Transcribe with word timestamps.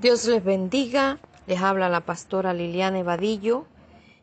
Dios 0.00 0.26
les 0.26 0.44
bendiga. 0.44 1.18
Les 1.48 1.60
habla 1.60 1.88
la 1.88 2.02
pastora 2.02 2.54
Liliana 2.54 3.00
Evadillo. 3.00 3.66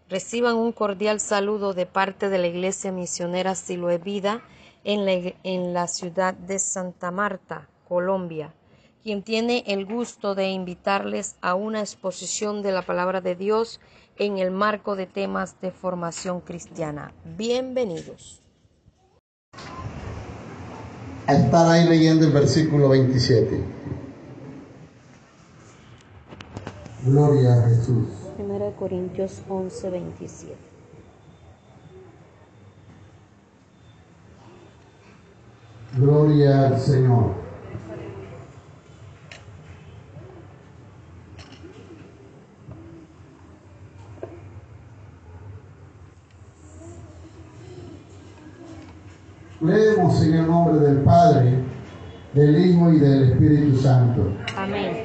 Reciban 0.09 0.55
un 0.55 0.71
cordial 0.71 1.19
saludo 1.19 1.73
de 1.73 1.85
parte 1.85 2.29
de 2.29 2.37
la 2.37 2.47
Iglesia 2.47 2.93
Misionera 2.93 3.55
Siloe 3.55 3.97
Vida 3.97 4.41
en 4.85 5.05
la, 5.05 5.33
en 5.43 5.73
la 5.73 5.87
ciudad 5.89 6.33
de 6.33 6.59
Santa 6.59 7.11
Marta, 7.11 7.67
Colombia, 7.89 8.53
quien 9.03 9.21
tiene 9.21 9.65
el 9.67 9.85
gusto 9.85 10.33
de 10.33 10.47
invitarles 10.47 11.35
a 11.41 11.55
una 11.55 11.81
exposición 11.81 12.61
de 12.61 12.71
la 12.71 12.83
palabra 12.83 13.19
de 13.19 13.35
Dios 13.35 13.81
en 14.17 14.37
el 14.37 14.51
marco 14.51 14.95
de 14.95 15.07
temas 15.07 15.59
de 15.59 15.71
formación 15.71 16.39
cristiana. 16.39 17.11
Bienvenidos. 17.35 18.41
Estar 21.27 21.67
ahí 21.69 21.89
leyendo 21.89 22.25
el 22.27 22.31
versículo 22.31 22.87
27. 22.87 23.94
Gloria 27.05 27.53
a 27.53 27.69
Jesús. 27.69 28.07
1 28.39 28.71
Corintios 28.79 29.43
11, 29.47 29.89
27. 29.91 30.55
Gloria 35.97 36.67
al 36.67 36.79
Señor. 36.79 37.45
Leemos 49.61 50.23
en 50.23 50.33
el 50.33 50.47
nombre 50.47 50.79
del 50.79 50.97
Padre, 51.03 51.59
del 52.33 52.65
Hijo 52.65 52.91
y 52.91 52.99
del 52.99 53.31
Espíritu 53.31 53.77
Santo. 53.77 54.33
Amén. 54.57 55.04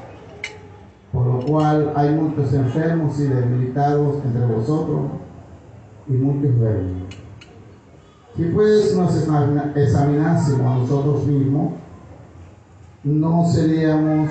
Por 1.11 1.25
lo 1.25 1.45
cual 1.45 1.91
hay 1.95 2.11
muchos 2.15 2.53
enfermos 2.53 3.19
y 3.19 3.27
debilitados 3.27 4.23
entre 4.23 4.45
vosotros 4.45 5.01
y 6.07 6.13
muchos 6.13 6.57
duermen. 6.57 7.05
Si 8.35 8.43
pues 8.45 8.95
nos 8.95 9.15
examinásemos 9.75 10.61
a 10.61 10.79
nosotros 10.79 11.25
mismos, 11.25 11.73
no 13.03 13.45
seríamos, 13.45 14.29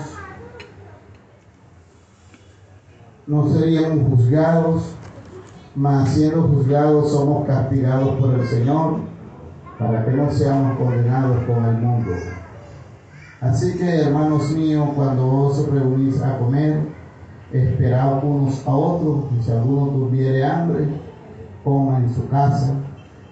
no 3.27 3.48
seríamos 3.53 4.09
juzgados, 4.09 4.94
mas 5.75 6.09
siendo 6.09 6.42
juzgados 6.42 7.12
somos 7.12 7.47
castigados 7.47 8.19
por 8.19 8.31
el 8.34 8.47
Señor, 8.47 9.00
para 9.78 10.05
que 10.05 10.12
no 10.12 10.31
seamos 10.31 10.78
condenados 10.78 11.44
con 11.44 11.65
el 11.65 11.77
mundo. 11.77 12.12
Así 13.41 13.78
que, 13.78 14.02
hermanos 14.02 14.50
míos, 14.50 14.91
cuando 14.94 15.27
os 15.27 15.66
reunís 15.66 16.20
a 16.22 16.38
comer, 16.38 16.83
esperad 17.50 18.22
unos 18.22 18.66
a 18.66 18.70
otros, 18.70 19.24
y 19.38 19.42
si 19.42 19.50
alguno 19.50 19.86
tuviere 19.92 20.44
hambre, 20.44 20.88
coma 21.64 21.98
en 21.98 22.14
su 22.14 22.28
casa 22.28 22.74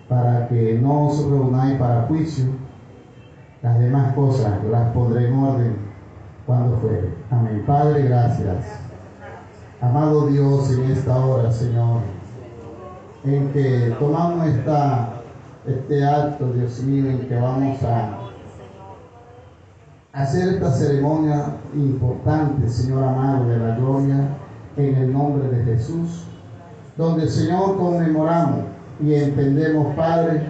para 0.09 0.49
que 0.49 0.79
no 0.81 1.09
os 1.09 1.29
reunáis 1.29 1.79
para 1.79 2.03
juicio. 2.03 2.47
Las 3.61 3.79
demás 3.79 4.15
cosas 4.15 4.65
las 4.71 4.93
pondré 4.93 5.29
en 5.29 5.35
orden 5.35 5.77
cuando 6.47 6.79
fuere. 6.79 7.15
Amén. 7.31 7.65
Padre, 7.67 8.05
gracias. 8.05 8.81
Amado 9.83 10.27
Dios, 10.29 10.73
en 10.73 10.91
esta 10.91 11.19
hora, 11.19 11.53
Señor, 11.53 12.01
en 13.25 13.53
que 13.53 13.95
tomamos 13.99 14.47
esta, 14.47 15.21
este 15.67 16.05
acto, 16.05 16.51
Dios 16.53 16.83
mío, 16.83 17.11
en 17.11 17.29
que 17.29 17.37
vamos 17.37 17.83
a 17.83 18.28
hacer 20.19 20.55
esta 20.55 20.73
ceremonia 20.73 21.45
importante, 21.75 22.69
Señor 22.69 23.05
amado, 23.05 23.49
de 23.49 23.59
la 23.59 23.77
gloria, 23.77 24.29
en 24.77 24.95
el 24.97 25.13
nombre 25.13 25.49
de 25.49 25.65
Jesús, 25.65 26.25
donde, 26.97 27.29
Señor, 27.29 27.77
conmemoramos 27.77 28.65
y 29.01 29.15
entendemos, 29.15 29.95
Padre, 29.95 30.43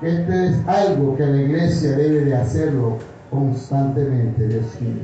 que 0.00 0.12
este 0.12 0.48
es 0.48 0.68
algo 0.68 1.16
que 1.16 1.26
la 1.26 1.42
iglesia 1.42 1.96
debe 1.96 2.24
de 2.24 2.36
hacerlo 2.36 2.98
constantemente, 3.30 4.46
Dios 4.46 4.80
mío. 4.80 5.02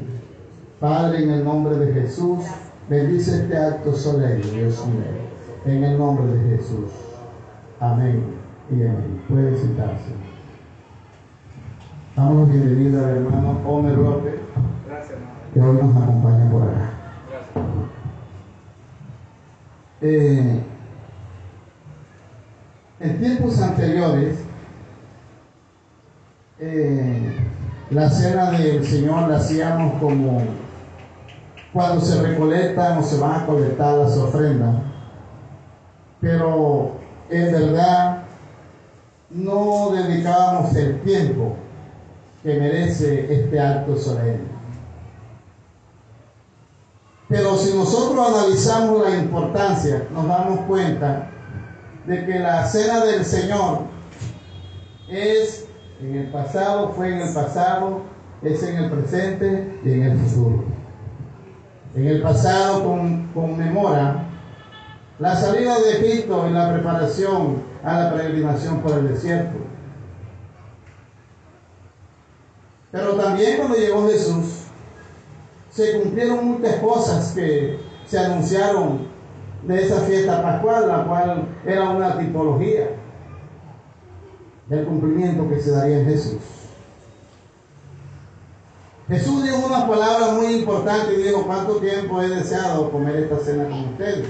Padre, 0.78 1.24
en 1.24 1.30
el 1.30 1.44
nombre 1.44 1.76
de 1.76 1.92
Jesús, 1.92 2.44
bendice 2.88 3.42
este 3.42 3.56
acto 3.56 3.92
solemne, 3.92 4.36
Dios 4.36 4.86
mío, 4.86 5.74
en 5.74 5.82
el 5.82 5.98
nombre 5.98 6.26
de 6.32 6.56
Jesús. 6.56 6.92
Amén 7.80 8.22
y 8.70 8.82
amén. 8.82 9.20
Puede 9.28 9.58
sentarse. 9.58 10.35
Damos 12.16 12.50
bienvenida 12.50 13.10
al 13.10 13.16
hermano 13.16 13.60
Homer 13.66 13.98
López, 13.98 14.36
que 15.52 15.60
hoy 15.60 15.76
nos 15.76 16.02
acompaña 16.02 16.50
por 16.50 16.62
acá. 16.62 16.90
Eh, 20.00 20.62
en 23.00 23.18
tiempos 23.20 23.60
anteriores, 23.60 24.38
eh, 26.58 27.36
la 27.90 28.08
cena 28.08 28.50
del 28.52 28.82
Señor 28.86 29.28
la 29.28 29.36
hacíamos 29.36 30.00
como 30.00 30.40
cuando 31.70 32.00
se 32.00 32.22
recolectan 32.22 32.96
o 32.96 33.02
se 33.02 33.20
van 33.20 33.42
a 33.42 33.46
colectar 33.46 33.94
las 33.98 34.16
ofrendas. 34.16 34.74
Pero 36.22 36.92
en 37.28 37.52
verdad 37.52 38.22
no 39.28 39.90
dedicábamos 39.90 40.74
el 40.76 40.98
tiempo 41.02 41.56
que 42.46 42.60
merece 42.60 43.26
este 43.28 43.60
acto 43.60 43.96
solemne. 43.96 44.46
Pero 47.28 47.56
si 47.56 47.76
nosotros 47.76 48.24
analizamos 48.24 49.02
la 49.02 49.16
importancia, 49.16 50.06
nos 50.12 50.28
damos 50.28 50.60
cuenta 50.60 51.28
de 52.06 52.24
que 52.24 52.38
la 52.38 52.64
cena 52.64 53.04
del 53.04 53.24
Señor 53.24 53.80
es 55.08 55.66
en 56.00 56.14
el 56.14 56.30
pasado, 56.30 56.90
fue 56.90 57.08
en 57.14 57.22
el 57.22 57.34
pasado, 57.34 58.02
es 58.42 58.62
en 58.62 58.76
el 58.76 58.90
presente 58.92 59.80
y 59.84 59.90
en 59.90 60.02
el 60.04 60.18
futuro. 60.20 60.64
En 61.96 62.06
el 62.06 62.22
pasado 62.22 62.84
con, 62.84 63.26
conmemora 63.34 64.22
la 65.18 65.34
salida 65.34 65.80
de 65.80 65.98
Egipto 65.98 66.46
y 66.48 66.52
la 66.52 66.72
preparación 66.72 67.64
a 67.82 68.02
la 68.02 68.12
peregrinación 68.12 68.82
por 68.82 68.98
el 68.98 69.08
desierto. 69.08 69.65
Pero 72.90 73.14
también 73.14 73.58
cuando 73.58 73.76
llegó 73.76 74.08
Jesús, 74.08 74.62
se 75.70 76.00
cumplieron 76.00 76.44
muchas 76.44 76.76
cosas 76.76 77.32
que 77.32 77.78
se 78.06 78.18
anunciaron 78.18 79.06
de 79.62 79.82
esa 79.82 80.00
fiesta 80.02 80.42
pascual, 80.42 80.88
la 80.88 81.04
cual 81.04 81.48
era 81.66 81.90
una 81.90 82.18
tipología 82.18 82.90
del 84.68 84.86
cumplimiento 84.86 85.48
que 85.48 85.60
se 85.60 85.70
daría 85.72 86.00
en 86.00 86.06
Jesús. 86.06 86.38
Jesús 89.08 89.44
dijo 89.44 89.66
una 89.66 89.86
palabra 89.86 90.32
muy 90.32 90.46
importante 90.56 91.14
y 91.14 91.22
dijo, 91.22 91.44
¿cuánto 91.46 91.76
tiempo 91.76 92.20
he 92.20 92.28
deseado 92.28 92.90
comer 92.90 93.16
esta 93.16 93.38
cena 93.38 93.68
con 93.68 93.90
ustedes? 93.90 94.26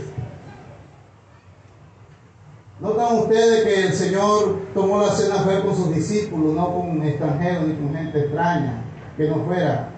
Notan 2.87 3.19
ustedes 3.19 3.65
que 3.65 3.87
el 3.87 3.93
Señor 3.93 4.61
tomó 4.73 5.03
la 5.03 5.09
cena 5.09 5.41
fue 5.41 5.61
con 5.61 5.75
sus 5.75 5.93
discípulos, 5.93 6.55
no 6.55 6.73
con 6.73 7.03
extranjeros 7.03 7.67
ni 7.67 7.75
con 7.75 7.93
gente 7.93 8.21
extraña, 8.21 8.85
que 9.17 9.29
no 9.29 9.44
fuera 9.44 9.91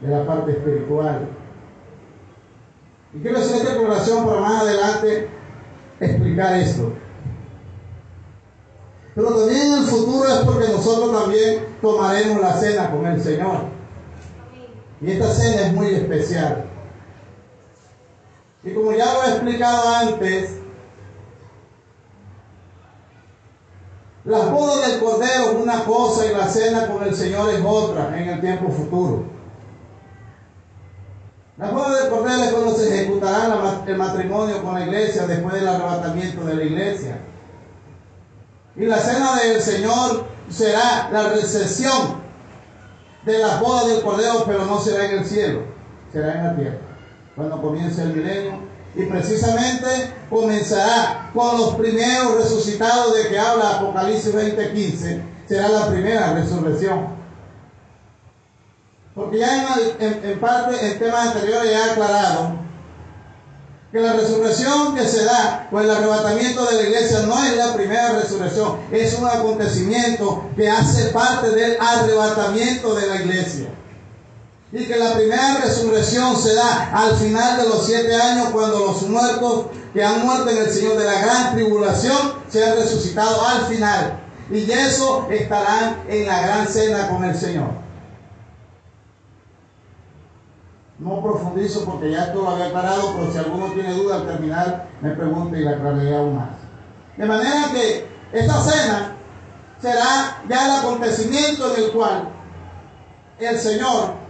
de 0.00 0.08
la 0.08 0.24
parte 0.24 0.52
espiritual. 0.52 1.28
Y 3.12 3.18
quiero 3.18 3.38
hacer 3.38 3.56
esta 3.56 3.74
declaración 3.74 4.24
para 4.24 4.40
más 4.40 4.62
adelante 4.62 5.28
explicar 5.98 6.54
esto. 6.60 6.92
Pero 9.16 9.34
también 9.36 9.72
en 9.72 9.78
el 9.78 9.84
futuro 9.84 10.28
es 10.28 10.38
porque 10.44 10.68
nosotros 10.68 11.20
también 11.20 11.66
tomaremos 11.82 12.40
la 12.40 12.52
cena 12.52 12.90
con 12.92 13.04
el 13.04 13.20
Señor. 13.20 13.62
Y 15.00 15.10
esta 15.10 15.28
cena 15.32 15.66
es 15.66 15.72
muy 15.72 15.88
especial. 15.88 16.66
Y 18.62 18.70
como 18.74 18.92
ya 18.92 19.12
lo 19.12 19.24
he 19.24 19.30
explicado 19.30 19.88
antes, 19.88 20.58
las 24.24 24.50
bodas 24.50 24.90
del 24.90 25.00
Cordero 25.00 25.52
es 25.52 25.56
una 25.56 25.84
cosa 25.84 26.26
y 26.26 26.32
la 26.32 26.48
cena 26.48 26.86
con 26.86 27.02
el 27.02 27.14
Señor 27.14 27.50
es 27.50 27.60
otra 27.64 28.18
en 28.18 28.28
el 28.28 28.40
tiempo 28.40 28.70
futuro. 28.70 29.24
La 31.56 31.70
boda 31.70 32.02
del 32.02 32.10
Cordero 32.10 32.42
es 32.42 32.52
cuando 32.52 32.74
se 32.74 32.94
ejecutará 32.94 33.82
el 33.86 33.96
matrimonio 33.96 34.62
con 34.62 34.74
la 34.74 34.86
iglesia 34.86 35.26
después 35.26 35.54
del 35.54 35.66
arrebatamiento 35.66 36.44
de 36.44 36.54
la 36.54 36.62
iglesia. 36.62 37.18
Y 38.76 38.86
la 38.86 38.98
cena 38.98 39.40
del 39.40 39.60
Señor 39.60 40.24
será 40.48 41.08
la 41.10 41.30
recepción 41.30 42.22
de 43.24 43.38
la 43.38 43.60
boda 43.60 43.88
del 43.88 44.02
Cordero, 44.02 44.44
pero 44.46 44.64
no 44.66 44.80
será 44.80 45.06
en 45.06 45.18
el 45.18 45.24
cielo, 45.24 45.62
será 46.12 46.34
en 46.34 46.44
la 46.44 46.56
tierra, 46.56 46.78
cuando 47.34 47.60
comience 47.60 48.02
el 48.02 48.14
milenio. 48.14 48.77
Y 48.98 49.04
precisamente 49.04 50.12
comenzará 50.28 51.30
con 51.32 51.56
los 51.56 51.76
primeros 51.76 52.34
resucitados 52.36 53.14
de 53.14 53.28
que 53.28 53.38
habla 53.38 53.76
Apocalipsis 53.76 54.34
20:15, 54.34 55.22
será 55.48 55.68
la 55.68 55.88
primera 55.88 56.34
resurrección. 56.34 57.06
Porque 59.14 59.38
ya 59.38 59.76
en, 60.00 60.40
parte 60.40 60.84
en 60.84 60.98
temas 60.98 61.28
anteriores 61.28 61.70
ya 61.70 61.86
he 61.86 61.90
aclarado 61.92 62.56
que 63.92 64.00
la 64.00 64.14
resurrección 64.14 64.96
que 64.96 65.06
se 65.06 65.24
da 65.24 65.68
o 65.70 65.80
el 65.80 65.90
arrebatamiento 65.90 66.66
de 66.66 66.74
la 66.74 66.82
iglesia 66.82 67.20
no 67.20 67.42
es 67.44 67.56
la 67.56 67.74
primera 67.74 68.20
resurrección, 68.20 68.80
es 68.90 69.16
un 69.16 69.28
acontecimiento 69.28 70.44
que 70.56 70.68
hace 70.68 71.10
parte 71.10 71.50
del 71.50 71.76
arrebatamiento 71.80 72.96
de 72.96 73.06
la 73.06 73.16
iglesia. 73.16 73.68
Y 74.70 74.84
que 74.84 74.96
la 74.96 75.14
primera 75.14 75.58
resurrección 75.64 76.36
se 76.36 76.54
da 76.54 76.90
al 76.92 77.16
final 77.16 77.56
de 77.56 77.68
los 77.68 77.86
siete 77.86 78.14
años 78.14 78.50
cuando 78.52 78.78
los 78.78 79.02
muertos 79.02 79.66
que 79.94 80.04
han 80.04 80.26
muerto 80.26 80.50
en 80.50 80.58
el 80.58 80.70
Señor 80.70 80.98
de 80.98 81.06
la 81.06 81.20
gran 81.20 81.54
tribulación 81.54 82.34
se 82.48 82.64
han 82.64 82.76
resucitado 82.76 83.46
al 83.46 83.62
final. 83.62 84.20
Y 84.50 84.70
eso 84.70 85.26
estarán 85.30 86.02
en 86.08 86.26
la 86.26 86.40
gran 86.42 86.66
cena 86.66 87.08
con 87.08 87.24
el 87.24 87.34
Señor. 87.34 87.70
No 90.98 91.22
profundizo 91.22 91.84
porque 91.84 92.10
ya 92.10 92.24
esto 92.24 92.42
lo 92.42 92.50
había 92.50 92.66
aclarado, 92.66 93.14
pero 93.16 93.32
si 93.32 93.38
alguno 93.38 93.72
tiene 93.72 93.94
duda 93.94 94.16
al 94.16 94.26
terminar, 94.26 94.88
me 95.00 95.10
pregunta 95.10 95.56
y 95.56 95.62
la 95.62 95.72
aclararé 95.72 96.16
aún 96.16 96.36
más. 96.36 96.50
De 97.16 97.24
manera 97.24 97.70
que 97.72 98.06
esta 98.32 98.60
cena 98.60 99.16
será 99.80 100.42
ya 100.48 100.66
el 100.66 100.72
acontecimiento 100.80 101.74
en 101.74 101.84
el 101.84 101.92
cual 101.92 102.28
el 103.38 103.58
Señor 103.58 104.27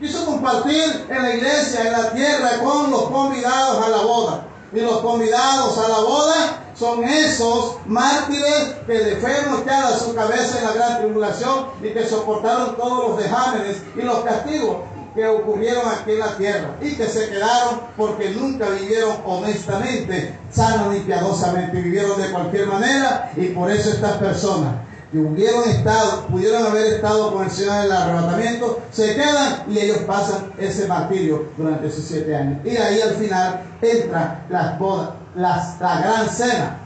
quiso 0.00 0.24
compartir 0.24 1.06
en 1.08 1.22
la 1.22 1.34
iglesia, 1.34 1.86
en 1.86 1.92
la 1.92 2.12
tierra, 2.12 2.58
con 2.62 2.90
los 2.90 3.10
convidados 3.10 3.84
a 3.84 3.88
la 3.88 4.02
boda. 4.02 4.44
Y 4.72 4.80
los 4.80 5.00
convidados 5.00 5.78
a 5.78 5.88
la 5.88 5.98
boda 6.00 6.62
son 6.74 7.02
esos 7.02 7.76
mártires 7.86 8.76
que 8.86 8.92
de 8.92 9.16
fe 9.16 9.32
a 9.70 9.98
su 9.98 10.14
cabeza 10.14 10.58
en 10.58 10.64
la 10.64 10.72
gran 10.72 10.98
tribulación 10.98 11.66
y 11.82 11.88
que 11.88 12.06
soportaron 12.06 12.76
todos 12.76 13.08
los 13.08 13.18
dejámenes 13.18 13.78
y 13.96 14.02
los 14.02 14.20
castigos 14.20 14.76
que 15.14 15.26
ocurrieron 15.26 15.88
aquí 15.88 16.12
en 16.12 16.18
la 16.20 16.36
tierra 16.36 16.76
y 16.80 16.94
que 16.94 17.06
se 17.06 17.30
quedaron 17.30 17.80
porque 17.96 18.30
nunca 18.30 18.68
vivieron 18.68 19.16
honestamente, 19.24 20.38
sano 20.52 20.94
y 20.94 21.00
piadosamente, 21.00 21.80
vivieron 21.80 22.20
de 22.20 22.30
cualquier 22.30 22.66
manera 22.66 23.32
y 23.36 23.46
por 23.48 23.70
eso 23.70 23.90
estas 23.90 24.18
personas 24.18 24.87
que 25.10 25.18
hubieron 25.18 25.68
estado, 25.68 26.26
pudieron 26.26 26.66
haber 26.66 26.94
estado 26.94 27.32
con 27.32 27.44
el 27.44 27.50
Señor 27.50 27.76
en 27.76 27.82
el 27.84 27.92
arrebatamiento, 27.92 28.80
se 28.92 29.14
quedan 29.14 29.64
y 29.68 29.78
ellos 29.78 29.98
pasan 30.06 30.52
ese 30.58 30.86
martirio 30.86 31.46
durante 31.56 31.86
esos 31.86 32.04
siete 32.04 32.36
años. 32.36 32.64
Y 32.64 32.76
ahí 32.76 33.00
al 33.00 33.14
final 33.14 33.60
entra 33.80 34.44
las 34.50 34.78
bodas, 34.78 35.10
las, 35.34 35.80
la 35.80 36.00
gran 36.00 36.28
cena 36.28 36.78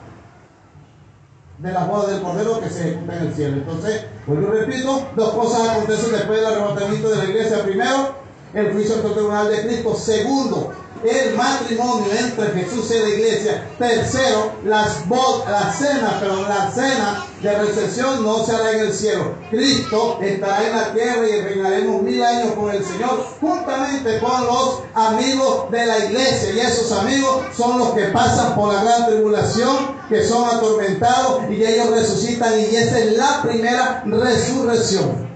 de 1.59 1.73
las 1.73 1.89
bodas 1.89 2.11
del 2.11 2.23
Cordero 2.23 2.61
que 2.61 2.71
se 2.71 2.91
ejecuta 2.91 3.17
en 3.17 3.27
el 3.27 3.35
cielo. 3.35 3.57
Entonces, 3.57 4.05
pues 4.27 4.41
yo 4.41 4.47
repito, 4.51 5.09
dos 5.17 5.31
cosas 5.35 5.69
acontecen 5.69 6.13
después 6.13 6.41
del 6.41 6.53
arrebatamiento 6.53 7.11
de 7.11 7.17
la 7.17 7.25
iglesia. 7.25 7.65
Primero, 7.65 8.15
el 8.55 8.73
juicio 8.73 8.97
tribunal 8.97 9.49
de 9.49 9.63
Cristo. 9.63 9.95
Segundo, 9.95 10.73
el 11.05 11.37
matrimonio 11.37 12.07
entre 12.19 12.53
Jesús 12.53 12.91
y 12.91 12.99
la 12.99 13.09
iglesia. 13.09 13.69
Tercero, 13.79 14.53
las 14.65 15.05
la 15.49 15.73
cena, 15.73 16.19
pero 16.21 16.49
la 16.49 16.71
cena 16.71 17.27
de 17.41 17.59
recepción 17.59 18.23
no 18.23 18.45
se 18.45 18.55
hará 18.55 18.73
en 18.73 18.81
el 18.81 18.93
cielo. 18.93 19.35
Cristo 19.51 20.19
estará 20.23 20.67
en 20.67 20.77
la 20.77 20.93
tierra 20.93 21.29
y 21.29 21.41
reinaremos 21.41 22.03
mil 22.03 22.23
años 22.23 22.53
con 22.53 22.71
el 22.71 22.85
Señor, 22.85 23.27
juntamente 23.41 24.19
con 24.21 24.47
los 24.47 24.83
amigos 24.95 25.71
de 25.71 25.87
la 25.87 25.99
iglesia. 25.99 26.53
Y 26.53 26.61
esos 26.61 26.93
amigos 26.93 27.43
son 27.57 27.79
los 27.79 27.91
que 27.91 28.05
pasan 28.07 28.55
por 28.55 28.73
la 28.73 28.83
gran 28.83 29.07
tribulación, 29.07 30.03
que 30.09 30.25
son 30.25 30.49
atormentados 30.49 31.51
y 31.51 31.65
ellos 31.65 31.91
resucitan. 31.91 32.59
Y 32.61 32.77
esa 32.77 32.99
es 32.99 33.17
la 33.17 33.43
primera 33.43 34.05
resurrección. 34.07 35.31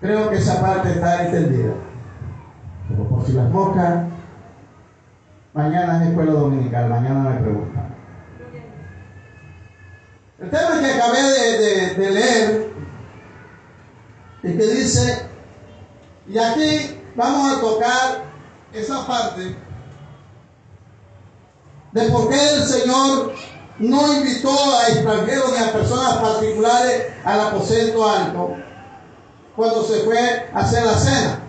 Creo 0.00 0.28
que 0.28 0.36
esa 0.36 0.60
parte 0.60 0.90
está 0.90 1.24
entendida. 1.24 1.72
Por 2.88 3.24
si 3.24 3.32
las 3.32 3.50
moscas, 3.50 4.04
mañana 5.54 6.02
es 6.02 6.10
escuela 6.10 6.32
dominical, 6.32 6.90
mañana 6.90 7.30
me 7.30 7.40
preguntan. 7.40 7.94
El 10.38 10.50
tema 10.50 10.80
que 10.80 10.92
acabé 10.92 11.22
de, 11.96 12.10
leer 12.10 12.72
y 14.42 14.56
que 14.58 14.66
dice, 14.66 15.26
y 16.28 16.36
aquí 16.36 17.00
vamos 17.16 17.56
a 17.56 17.60
tocar 17.60 18.24
esa 18.74 19.06
parte 19.06 19.56
de 21.92 22.02
por 22.10 22.28
qué 22.28 22.34
el 22.34 22.62
Señor 22.64 23.32
no 23.78 24.12
invitó 24.12 24.50
a 24.50 24.88
extranjeros 24.88 25.52
ni 25.52 25.64
a 25.64 25.72
personas 25.72 26.16
particulares 26.16 27.06
al 27.24 27.40
aposento 27.40 28.06
alto 28.06 28.56
cuando 29.56 29.84
se 29.84 30.00
fue 30.00 30.50
a 30.52 30.58
hacer 30.58 30.84
la 30.84 30.94
cena. 30.94 31.43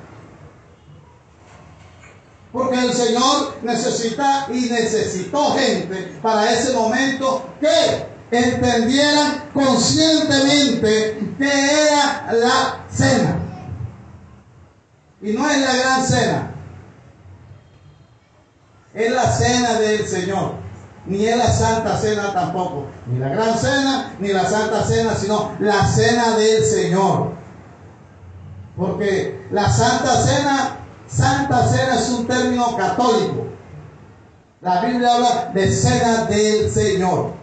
Porque 2.56 2.80
el 2.80 2.94
Señor 2.94 3.58
necesita 3.64 4.48
y 4.50 4.70
necesitó 4.70 5.56
gente 5.56 6.18
para 6.22 6.54
ese 6.54 6.72
momento 6.72 7.44
que 7.60 8.06
entendieran 8.32 9.50
conscientemente 9.54 11.34
que 11.38 11.52
era 11.52 12.32
la 12.32 12.86
cena. 12.90 13.40
Y 15.22 15.34
no 15.34 15.50
es 15.50 15.60
la 15.60 15.76
gran 15.76 16.08
cena. 16.08 16.52
Es 18.94 19.12
la 19.12 19.30
cena 19.34 19.74
del 19.74 20.08
Señor. 20.08 20.54
Ni 21.08 21.26
es 21.26 21.36
la 21.36 21.52
santa 21.52 21.98
cena 21.98 22.32
tampoco. 22.32 22.86
Ni 23.08 23.20
la 23.20 23.28
gran 23.28 23.60
cena, 23.60 24.16
ni 24.18 24.30
la 24.30 24.50
santa 24.50 24.82
cena, 24.86 25.14
sino 25.14 25.52
la 25.60 25.86
cena 25.86 26.38
del 26.38 26.64
Señor. 26.64 27.34
Porque 28.78 29.46
la 29.52 29.70
Santa 29.70 30.22
Cena, 30.22 30.80
Santa 31.08 31.68
Cena 31.68 31.96
es 31.96 32.10
un 32.10 32.28
término 32.28 32.76
católico. 32.76 33.48
La 34.62 34.82
Biblia 34.82 35.14
habla 35.14 35.52
de 35.54 35.72
cena 35.72 36.26
del 36.26 36.72
Señor. 36.72 37.34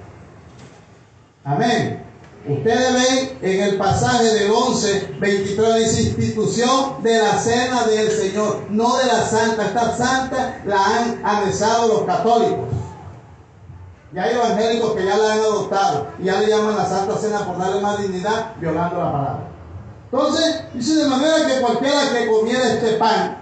Amén. 1.45 2.03
Ustedes 2.49 2.93
ven 2.93 3.39
en 3.41 3.63
el 3.63 3.79
pasaje 3.79 4.25
del 4.25 4.51
11, 4.51 5.17
23, 5.21 5.79
dice 5.79 6.03
institución 6.03 7.01
de 7.05 7.19
la 7.19 7.39
cena 7.39 7.85
del 7.85 8.11
Señor, 8.11 8.67
no 8.71 8.97
de 8.97 9.07
la 9.07 9.25
santa. 9.25 9.67
Esta 9.67 9.97
santa 9.97 10.61
la 10.67 10.85
han 10.85 11.25
anexado 11.25 11.87
los 11.87 12.03
católicos. 12.03 12.69
Y 14.13 14.19
hay 14.19 14.35
evangélicos 14.35 14.95
que 14.95 15.05
ya 15.05 15.17
la 15.17 15.35
han 15.35 15.39
adoptado 15.39 16.09
y 16.19 16.25
ya 16.25 16.41
le 16.41 16.49
llaman 16.49 16.77
la 16.77 16.87
santa 16.87 17.17
cena 17.17 17.47
por 17.47 17.57
darle 17.59 17.81
más 17.81 18.03
dignidad, 18.03 18.57
violando 18.61 18.99
la 18.99 19.13
palabra. 19.13 19.49
Entonces, 20.11 20.65
dice 20.75 20.97
de 20.97 21.07
manera 21.07 21.47
que 21.47 21.61
cualquiera 21.61 22.13
que 22.13 22.27
comiera 22.27 22.75
este 22.75 22.95
pan 22.95 23.42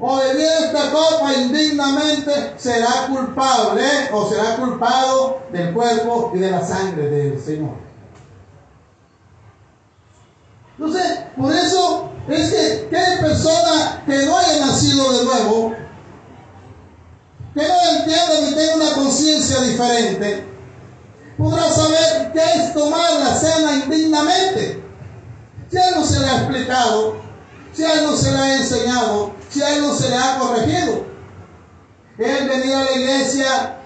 o 0.00 0.16
bebiera 0.16 0.58
esta 0.66 0.92
copa 0.92 1.34
indignamente 1.34 2.54
será 2.56 3.08
culpable 3.08 3.82
o 4.12 4.28
será 4.28 4.56
culpado 4.56 5.40
del 5.52 5.72
cuerpo 5.72 6.32
y 6.34 6.38
de 6.38 6.50
la 6.50 6.64
sangre 6.64 7.08
del 7.08 7.42
Señor. 7.42 7.88
Entonces, 10.78 11.18
por 11.36 11.52
eso 11.52 12.10
es 12.28 12.50
que, 12.88 12.96
hay 12.96 13.18
persona 13.18 14.02
que 14.06 14.26
no 14.26 14.38
haya 14.38 14.66
nacido 14.66 15.18
de 15.18 15.24
nuevo, 15.24 15.74
que 17.54 17.66
no 17.66 17.98
entienda 17.98 18.40
ni 18.42 18.54
tenga 18.54 18.76
una 18.76 18.94
conciencia 18.94 19.60
diferente, 19.62 20.44
podrá 21.36 21.68
saber 21.70 22.30
qué 22.32 22.40
es 22.40 22.74
tomar 22.74 23.12
la 23.14 23.34
cena 23.34 23.74
indignamente. 23.84 24.84
Si 25.68 25.76
a 25.76 25.88
él 25.88 25.94
no 25.96 26.04
se 26.04 26.20
le 26.20 26.26
ha 26.26 26.36
explicado, 26.38 27.16
si 27.72 27.84
a 27.84 27.94
él 27.94 28.04
no 28.04 28.16
se 28.16 28.30
le 28.30 28.38
ha 28.38 28.56
enseñado, 28.56 29.37
si 29.50 29.62
a 29.62 29.74
él 29.74 29.82
no 29.82 29.94
se 29.94 30.10
le 30.10 30.16
ha 30.16 30.38
corregido. 30.38 31.06
Él 32.18 32.48
venía 32.48 32.80
a 32.80 32.84
la 32.84 32.92
iglesia 32.92 33.78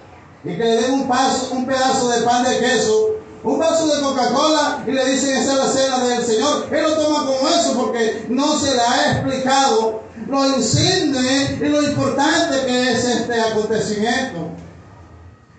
y 0.44 0.56
que 0.56 0.64
le 0.64 0.82
den 0.82 0.92
un, 0.92 1.08
paso, 1.08 1.50
un 1.52 1.66
pedazo 1.66 2.08
de 2.08 2.22
pan 2.22 2.44
de 2.44 2.58
queso, 2.58 3.16
un 3.44 3.58
vaso 3.58 3.86
de 3.94 4.00
Coca-Cola 4.00 4.84
y 4.86 4.92
le 4.92 5.04
dicen 5.04 5.36
esa 5.36 5.52
es 5.52 5.58
la 5.58 5.68
cena 5.68 6.04
del 6.04 6.24
Señor. 6.24 6.66
Él 6.70 6.82
lo 6.82 6.94
toma 6.94 7.26
como 7.26 7.48
eso 7.48 7.74
porque 7.76 8.26
no 8.28 8.58
se 8.58 8.74
le 8.74 8.80
ha 8.80 9.12
explicado 9.12 10.02
lo 10.28 10.56
insigne 10.56 11.58
y 11.60 11.68
lo 11.68 11.82
importante 11.82 12.66
que 12.66 12.92
es 12.92 13.04
este 13.04 13.40
acontecimiento. 13.40 14.50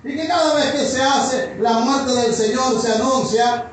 Y 0.04 0.16
que 0.16 0.28
cada 0.28 0.56
vez 0.56 0.72
que 0.72 0.86
se 0.86 1.02
hace 1.02 1.56
la 1.60 1.74
muerte 1.74 2.12
del 2.12 2.34
Señor 2.34 2.82
se 2.82 2.92
anuncia 2.92 3.72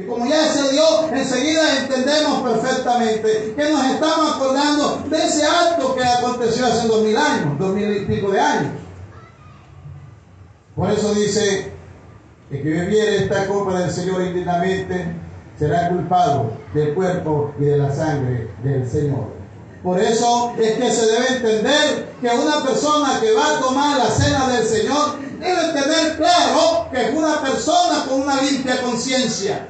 Y 0.00 0.06
como 0.06 0.26
ya 0.26 0.50
se 0.50 0.72
dio, 0.72 1.12
enseguida 1.12 1.80
entendemos 1.80 2.40
perfectamente 2.40 3.52
que 3.54 3.70
nos 3.70 3.84
estamos 3.84 4.34
acordando 4.34 5.04
de 5.10 5.16
ese 5.18 5.44
acto 5.44 5.94
que 5.94 6.02
aconteció 6.02 6.64
hace 6.64 6.88
dos 6.88 7.02
mil 7.02 7.16
años, 7.16 7.58
dos 7.58 7.74
mil 7.74 7.94
y 7.94 8.06
pico 8.06 8.30
de 8.30 8.40
años. 8.40 8.72
Por 10.74 10.90
eso 10.90 11.12
dice 11.12 11.72
que 12.48 12.62
que 12.62 12.70
bebiere 12.70 13.24
esta 13.24 13.46
copa 13.46 13.78
del 13.78 13.90
Señor 13.90 14.22
indignamente 14.22 15.16
será 15.58 15.90
culpado 15.90 16.52
del 16.72 16.94
cuerpo 16.94 17.52
y 17.60 17.64
de 17.64 17.76
la 17.76 17.94
sangre 17.94 18.48
del 18.64 18.88
Señor. 18.90 19.28
Por 19.82 20.00
eso 20.00 20.54
es 20.58 20.78
que 20.78 20.90
se 20.90 21.06
debe 21.12 21.28
entender 21.36 22.14
que 22.22 22.28
una 22.28 22.62
persona 22.64 23.20
que 23.20 23.32
va 23.32 23.56
a 23.56 23.60
tomar 23.60 23.98
la 23.98 24.10
cena 24.10 24.48
del 24.48 24.64
Señor 24.64 25.18
debe 25.38 25.72
tener 25.74 26.16
claro 26.16 26.88
que 26.90 27.08
es 27.08 27.14
una 27.14 27.42
persona 27.42 28.06
con 28.08 28.22
una 28.22 28.40
limpia 28.40 28.80
conciencia. 28.80 29.66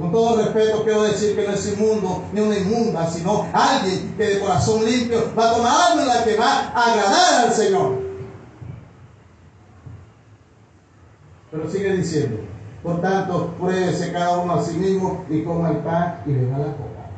Con 0.00 0.12
todo 0.12 0.42
respeto 0.42 0.82
quiero 0.82 1.02
decir 1.02 1.36
que 1.36 1.46
no 1.46 1.52
es 1.52 1.72
inmundo 1.74 2.24
ni 2.32 2.40
una 2.40 2.56
inmunda, 2.56 3.10
sino 3.10 3.46
alguien 3.52 4.14
que 4.16 4.24
de 4.24 4.40
corazón 4.40 4.82
limpio 4.82 5.30
va 5.38 5.50
a 5.50 5.54
tomar 5.54 5.72
algo 5.90 6.00
en 6.00 6.08
la 6.08 6.24
que 6.24 6.36
va 6.36 6.72
a 6.74 6.92
agradar 6.92 7.44
al 7.44 7.52
Señor. 7.52 7.98
Pero 11.50 11.70
sigue 11.70 11.96
diciendo, 11.98 12.38
por 12.82 13.02
tanto, 13.02 13.54
pruébese 13.60 14.10
cada 14.10 14.38
uno 14.38 14.54
a 14.54 14.64
sí 14.64 14.78
mismo 14.78 15.26
y 15.28 15.42
coma 15.42 15.68
el 15.68 15.78
pan 15.78 16.22
y 16.24 16.32
beba 16.32 16.58
la 16.58 16.64
copa. 16.64 17.10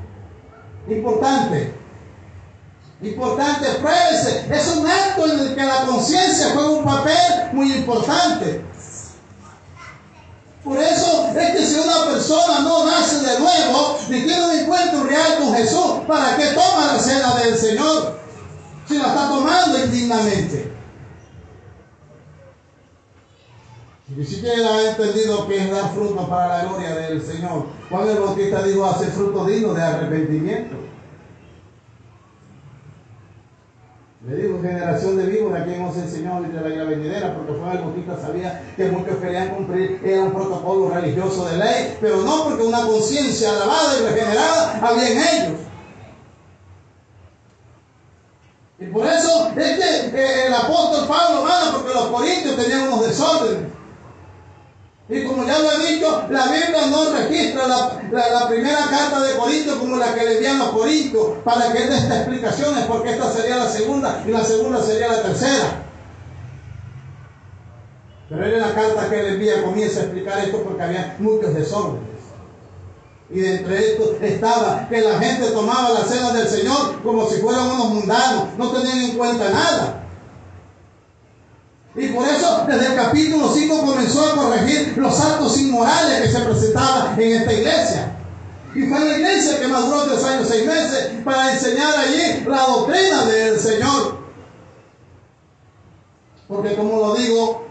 Importante. 0.88 1.74
Importante, 3.00 3.66
pruébese. 3.80 4.46
Es 4.52 4.76
un 4.76 4.86
acto 4.88 5.32
en 5.32 5.38
el 5.38 5.54
que 5.54 5.62
la 5.62 5.86
conciencia 5.86 6.50
juega 6.52 6.70
un 6.70 6.84
papel 6.84 7.52
muy 7.52 7.72
importante. 7.72 8.71
Por 10.64 10.78
eso 10.78 11.28
es 11.36 11.52
que 11.52 11.66
si 11.66 11.80
una 11.80 12.04
persona 12.06 12.60
no 12.60 12.86
nace 12.86 13.16
de 13.16 13.40
nuevo, 13.40 13.98
ni 14.08 14.22
tiene 14.22 14.44
un 14.44 14.58
encuentro 14.58 15.04
real 15.04 15.38
con 15.38 15.54
Jesús, 15.54 15.92
¿para 16.06 16.36
qué 16.36 16.46
toma 16.54 16.92
la 16.92 16.98
cena 17.00 17.34
del 17.36 17.56
Señor? 17.56 18.20
Si 18.86 18.96
la 18.96 19.08
está 19.08 19.28
tomando 19.28 19.84
indignamente. 19.84 20.72
Ni 24.08 24.24
siquiera 24.24 24.74
ha 24.74 24.90
entendido 24.90 25.48
que 25.48 25.58
es 25.58 25.70
dar 25.70 25.92
fruto 25.94 26.28
para 26.28 26.58
la 26.58 26.64
gloria 26.64 26.94
del 26.94 27.22
Señor. 27.22 27.66
Juan 27.88 28.08
el 28.08 28.20
Bautista 28.20 28.62
dijo, 28.62 28.84
hace 28.84 29.06
fruto 29.06 29.44
digno 29.46 29.74
de 29.74 29.82
arrepentimiento. 29.82 30.76
Le 34.28 34.36
digo, 34.36 34.62
generación 34.62 35.16
de 35.16 35.26
víboras, 35.26 35.64
quien 35.64 35.82
nos 35.82 35.96
enseñó 35.96 36.40
de 36.40 36.60
la 36.60 36.68
isla 36.68 36.84
venidera, 36.84 37.34
porque 37.34 37.54
Juan 37.54 37.76
el 37.76 37.82
Bautista 37.82 38.16
sabía 38.20 38.62
que 38.76 38.88
muchos 38.88 39.16
querían 39.16 39.48
cumplir, 39.48 40.00
era 40.04 40.22
un 40.22 40.32
protocolo 40.32 40.90
religioso 40.90 41.44
de 41.48 41.56
ley, 41.56 41.98
pero 42.00 42.22
no 42.22 42.44
porque 42.44 42.62
una 42.62 42.82
conciencia 42.82 43.50
alabada 43.50 43.98
y 43.98 44.04
regenerada 44.04 44.78
había 44.80 45.08
en 45.08 45.18
ellos. 45.18 45.60
Y 48.78 48.84
por 48.86 49.06
eso 49.06 49.48
es 49.56 49.78
que 49.78 50.16
eh, 50.16 50.46
el 50.46 50.54
apóstol 50.54 51.08
Pablo 51.08 51.42
manda, 51.42 51.72
porque 51.72 51.92
los 51.92 52.06
corintios 52.06 52.56
tenían 52.56 52.92
unos 52.92 53.08
desórdenes. 53.08 53.72
Y 55.08 55.24
como 55.24 55.44
ya 55.44 55.58
lo 55.58 55.70
he 55.72 55.92
dicho, 55.92 56.26
la 56.30 56.44
Biblia 56.44 56.86
no 56.86 57.10
registra 57.10 57.66
la, 57.66 58.02
la, 58.12 58.48
primera 58.48 58.86
carta 58.88 59.20
de 59.20 59.36
Corintios 59.36 59.76
como 59.76 59.96
la 59.96 60.14
que 60.14 60.24
le 60.24 60.34
envían 60.34 60.58
los 60.58 60.68
Corintios 60.68 61.26
para 61.44 61.72
que 61.72 61.80
dé 61.80 61.96
estas 61.96 62.18
explicaciones, 62.18 62.84
porque 62.86 63.10
esta 63.10 63.30
sería 63.30 63.56
la 63.56 63.68
segunda 63.68 64.22
y 64.26 64.30
la 64.30 64.44
segunda 64.44 64.80
sería 64.80 65.08
la 65.08 65.22
tercera. 65.22 65.82
Pero 68.28 68.46
él 68.46 68.54
en 68.54 68.60
la 68.60 68.74
carta 68.74 69.10
que 69.10 69.22
le 69.22 69.28
envía 69.30 69.62
comienza 69.62 70.00
a 70.00 70.02
explicar 70.04 70.38
esto 70.38 70.62
porque 70.62 70.82
había 70.82 71.16
muchos 71.18 71.52
desórdenes. 71.52 72.08
Y 73.28 73.40
de 73.40 73.56
entre 73.56 73.78
estos 73.78 74.22
estaba 74.22 74.88
que 74.88 75.00
la 75.00 75.18
gente 75.18 75.50
tomaba 75.50 75.90
la 75.90 76.04
cena 76.04 76.32
del 76.32 76.46
Señor 76.46 77.02
como 77.02 77.28
si 77.28 77.40
fueran 77.40 77.66
unos 77.66 77.88
mundanos, 77.88 78.44
no 78.56 78.70
tenían 78.70 78.98
en 79.00 79.18
cuenta 79.18 79.50
nada. 79.50 80.01
Y 81.94 82.08
por 82.08 82.26
eso 82.26 82.64
desde 82.66 82.86
el 82.86 82.94
capítulo 82.96 83.52
5 83.52 83.84
comenzó 83.84 84.32
a 84.32 84.36
corregir 84.36 84.94
los 84.96 85.20
actos 85.20 85.58
inmorales 85.58 86.22
que 86.22 86.28
se 86.28 86.40
presentaban 86.40 87.20
en 87.20 87.32
esta 87.32 87.52
iglesia. 87.52 88.16
Y 88.74 88.82
fue 88.86 89.00
la 89.00 89.18
iglesia 89.18 89.60
que 89.60 89.68
maduró 89.68 90.04
tres 90.04 90.24
años, 90.24 90.48
seis 90.48 90.66
meses 90.66 91.10
para 91.22 91.52
enseñar 91.52 91.94
allí 91.98 92.44
la 92.46 92.62
doctrina 92.62 93.24
del 93.26 93.60
Señor. 93.60 94.22
Porque 96.48 96.74
como 96.76 96.96
lo 96.96 97.14
digo, 97.14 97.66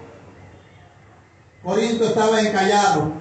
Corinto 1.64 2.06
estaba 2.06 2.42
encallado 2.42 3.14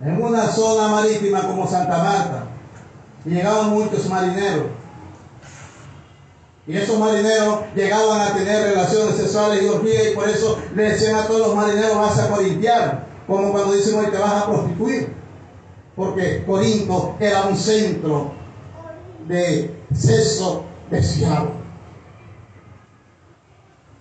en 0.00 0.22
una 0.22 0.46
zona 0.48 0.88
marítima 0.88 1.42
como 1.42 1.68
Santa 1.68 1.98
Marta. 1.98 2.46
Y 3.24 3.30
llegaban 3.30 3.70
muchos 3.70 4.06
marineros. 4.08 4.77
Y 6.68 6.76
esos 6.76 6.98
marineros 6.98 7.60
llegaban 7.74 8.20
a 8.20 8.34
tener 8.34 8.62
relaciones 8.74 9.16
sexuales 9.16 9.62
y 9.62 9.68
orgías 9.68 10.08
y 10.08 10.14
por 10.14 10.28
eso 10.28 10.58
le 10.74 10.82
decían 10.82 11.16
a 11.16 11.26
todos 11.26 11.48
los 11.48 11.56
marineros 11.56 11.96
vas 11.96 12.18
a 12.18 12.28
corintiar, 12.28 13.06
como 13.26 13.52
cuando 13.52 13.72
dicen 13.72 13.98
hoy 13.98 14.10
te 14.10 14.18
vas 14.18 14.42
a 14.42 14.46
prostituir. 14.46 15.16
Porque 15.96 16.44
Corinto 16.44 17.16
era 17.18 17.46
un 17.46 17.56
centro 17.56 18.32
de 19.26 19.82
sexo 19.94 20.64
deseado. 20.90 21.52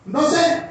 Entonces, 0.05 0.63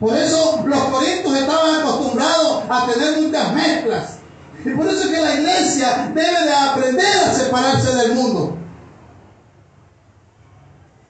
por 0.00 0.16
eso 0.16 0.64
los 0.64 0.80
corintios 0.84 1.36
estaban 1.36 1.80
acostumbrados 1.82 2.62
a 2.66 2.86
tener 2.90 3.20
muchas 3.20 3.54
mezclas. 3.54 4.18
Y 4.64 4.70
por 4.70 4.86
eso 4.86 5.02
es 5.02 5.08
que 5.08 5.20
la 5.20 5.34
iglesia 5.34 6.12
debe 6.14 6.44
de 6.44 6.54
aprender 6.54 7.18
a 7.26 7.34
separarse 7.34 7.94
del 7.94 8.14
mundo. 8.14 8.57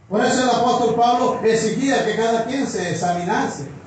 Por 0.08 0.24
eso 0.24 0.42
el 0.42 0.48
apóstol 0.48 0.94
Pablo 0.94 1.40
exigía 1.44 2.04
que 2.04 2.16
cada 2.16 2.46
quien 2.46 2.66
se 2.66 2.92
examinase. 2.92 3.77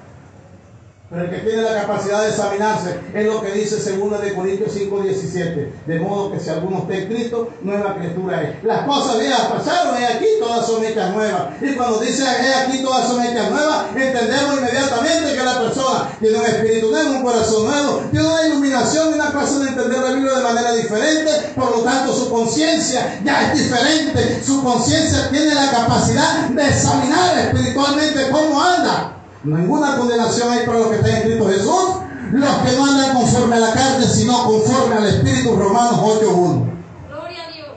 Pero 1.12 1.26
el 1.26 1.30
que 1.30 1.40
tiene 1.40 1.62
la 1.64 1.82
capacidad 1.82 2.22
de 2.22 2.30
examinarse 2.30 2.98
es 3.14 3.26
lo 3.26 3.42
que 3.42 3.52
dice 3.52 3.76
2 3.76 4.22
de 4.22 4.34
Corintios 4.34 4.72
5, 4.72 5.02
17. 5.02 5.74
De 5.86 6.00
modo 6.00 6.32
que 6.32 6.40
si 6.40 6.50
alguno 6.50 6.78
está 6.78 6.94
escrito, 6.94 7.50
nueva 7.64 7.98
criatura 7.98 8.42
es. 8.42 8.64
Las 8.64 8.86
cosas 8.86 9.20
viejas 9.20 9.42
pasaron, 9.42 10.02
y 10.02 10.06
aquí 10.06 10.26
todas 10.40 10.66
son 10.66 10.86
hechas 10.86 11.14
nuevas. 11.14 11.48
Y 11.62 11.74
cuando 11.74 12.00
dice 12.00 12.24
he 12.24 12.54
aquí 12.54 12.82
todas 12.82 13.10
son 13.10 13.26
hechas 13.26 13.52
nuevas, 13.52 13.88
entendemos 13.94 14.58
inmediatamente 14.58 15.36
que 15.36 15.44
la 15.44 15.60
persona 15.60 16.10
tiene 16.22 16.40
un 16.40 16.46
espíritu 16.46 16.92
nuevo, 16.92 17.12
un 17.12 17.24
corazón 17.24 17.66
nuevo, 17.66 18.04
tiene 18.10 18.28
una 18.28 18.48
iluminación 18.48 19.10
y 19.12 19.14
una 19.16 19.32
clase 19.32 19.60
de 19.60 19.68
entender 19.68 20.00
la 20.00 20.12
Biblia 20.14 20.38
de 20.38 20.44
manera 20.44 20.72
diferente. 20.72 21.32
Por 21.58 21.76
lo 21.76 21.84
tanto, 21.84 22.14
su 22.14 22.30
conciencia 22.30 23.20
ya 23.22 23.52
es 23.52 23.60
diferente. 23.60 24.42
Su 24.46 24.64
conciencia 24.64 25.30
tiene 25.30 25.56
la 25.56 25.72
capacidad 25.72 26.48
de 26.48 26.68
examinar 26.70 27.38
espiritualmente 27.38 28.30
cómo 28.32 28.64
anda. 28.64 29.18
Ninguna 29.44 29.98
condenación 29.98 30.52
hay 30.52 30.66
para 30.66 30.80
los 30.80 30.88
que 30.88 30.96
están 30.98 31.16
en 31.16 31.22
Cristo 31.24 31.48
Jesús, 31.48 31.96
los 32.32 32.56
que 32.58 32.78
no 32.78 32.86
andan 32.86 33.16
conforme 33.16 33.56
a 33.56 33.60
la 33.60 33.74
carne, 33.74 34.06
sino 34.06 34.46
conforme 34.46 34.96
al 34.96 35.06
Espíritu, 35.08 35.56
Romanos 35.56 36.00
8.1. 36.00 36.70
Gloria 37.10 37.44
a 37.44 37.52
Dios. 37.52 37.68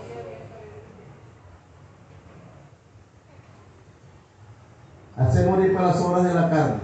Hacer 5.16 5.48
morir 5.48 5.74
para 5.74 5.88
las 5.88 5.96
obras 5.96 6.24
de 6.24 6.34
la 6.34 6.50
carne 6.50 6.76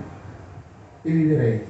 y 1.05 1.13
viviréis. 1.13 1.63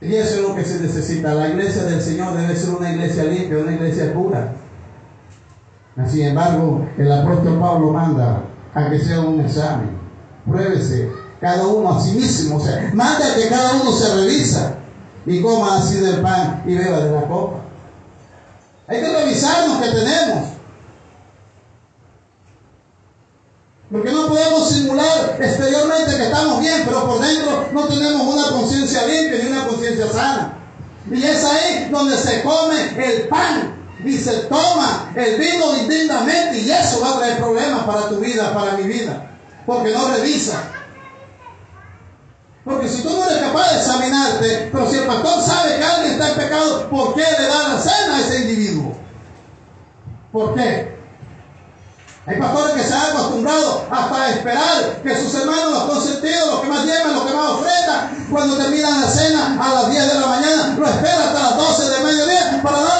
Y 0.00 0.14
eso 0.14 0.36
es 0.36 0.42
lo 0.42 0.54
que 0.54 0.64
se 0.64 0.80
necesita. 0.80 1.34
La 1.34 1.48
iglesia 1.48 1.82
del 1.82 2.00
Señor 2.00 2.36
debe 2.36 2.54
ser 2.54 2.74
una 2.74 2.92
iglesia 2.92 3.24
limpia, 3.24 3.58
una 3.58 3.74
iglesia 3.74 4.14
pura. 4.14 4.52
Sin 6.06 6.26
embargo, 6.26 6.86
el 6.96 7.10
apóstol 7.10 7.58
Pablo 7.58 7.90
manda 7.90 8.44
a 8.78 8.90
que 8.90 8.98
sea 8.98 9.20
un 9.20 9.40
examen. 9.40 9.98
Pruébese 10.46 11.10
cada 11.40 11.66
uno 11.66 11.96
a 11.96 12.00
sí 12.00 12.12
mismo. 12.12 12.56
O 12.56 12.60
sea, 12.60 12.90
manda 12.94 13.34
que 13.34 13.48
cada 13.48 13.74
uno 13.74 13.92
se 13.92 14.14
revisa 14.14 14.74
y 15.26 15.42
coma 15.42 15.78
así 15.78 15.96
del 15.96 16.20
pan 16.20 16.62
y 16.66 16.74
beba 16.74 17.00
de 17.00 17.10
la 17.10 17.22
copa. 17.26 17.58
Hay 18.86 19.00
que 19.00 19.12
revisarnos 19.12 19.82
que 19.82 19.90
tenemos. 19.90 20.48
Porque 23.90 24.12
no 24.12 24.28
podemos 24.28 24.68
simular 24.68 25.36
exteriormente 25.40 26.16
que 26.16 26.24
estamos 26.24 26.60
bien, 26.60 26.82
pero 26.84 27.06
por 27.06 27.20
dentro 27.20 27.68
no 27.72 27.88
tenemos 27.88 28.34
una 28.34 28.50
conciencia 28.50 29.06
limpia 29.06 29.42
ni 29.42 29.50
una 29.50 29.66
conciencia 29.66 30.12
sana. 30.12 30.54
Y 31.10 31.22
es 31.22 31.44
ahí 31.44 31.88
donde 31.90 32.16
se 32.16 32.42
come 32.42 32.94
el 32.98 33.28
pan 33.28 33.77
se 34.18 34.32
toma 34.44 35.12
el 35.14 35.38
vino 35.38 35.76
indignamente 35.76 36.58
y 36.60 36.70
eso 36.70 37.00
va 37.00 37.10
a 37.10 37.18
traer 37.18 37.38
problemas 37.38 37.84
para 37.84 38.08
tu 38.08 38.20
vida, 38.20 38.54
para 38.54 38.72
mi 38.72 38.84
vida. 38.84 39.30
Porque 39.66 39.90
no 39.90 40.08
revisa. 40.08 40.62
Porque 42.64 42.88
si 42.88 43.02
tú 43.02 43.10
no 43.10 43.24
eres 43.24 43.38
capaz 43.38 43.72
de 43.72 43.78
examinarte, 43.78 44.68
pero 44.70 44.90
si 44.90 44.98
el 44.98 45.06
pastor 45.06 45.42
sabe 45.42 45.76
que 45.76 45.84
alguien 45.84 46.12
está 46.12 46.28
en 46.28 46.34
pecado, 46.36 46.88
¿por 46.90 47.14
qué 47.14 47.24
le 47.38 47.48
da 47.48 47.68
la 47.68 47.80
cena 47.80 48.16
a 48.16 48.20
ese 48.20 48.40
individuo? 48.40 48.96
¿Por 50.32 50.54
qué? 50.54 50.98
Hay 52.26 52.36
pastores 52.38 52.74
que 52.74 52.82
se 52.82 52.94
han 52.94 53.16
acostumbrado 53.16 53.86
hasta 53.90 54.30
esperar 54.30 55.00
que 55.02 55.16
sus 55.16 55.34
hermanos, 55.34 55.72
los 55.72 55.82
consentidos, 55.84 56.46
los 56.46 56.60
que 56.60 56.68
más 56.68 56.84
llevan, 56.84 57.14
los 57.14 57.24
que 57.24 57.34
más 57.34 57.50
ofrendan, 57.52 58.26
cuando 58.30 58.56
terminan 58.58 59.00
la 59.00 59.08
cena 59.08 59.56
a 59.58 59.74
las 59.74 59.90
10 59.90 60.12
de 60.12 60.20
la 60.20 60.26
mañana, 60.26 60.76
lo 60.78 60.86
espera 60.86 61.24
hasta 61.24 61.40
las 61.40 61.56
12 61.56 61.88
de 61.88 62.04
mediodía 62.04 62.60
para 62.62 62.80
darle 62.82 62.97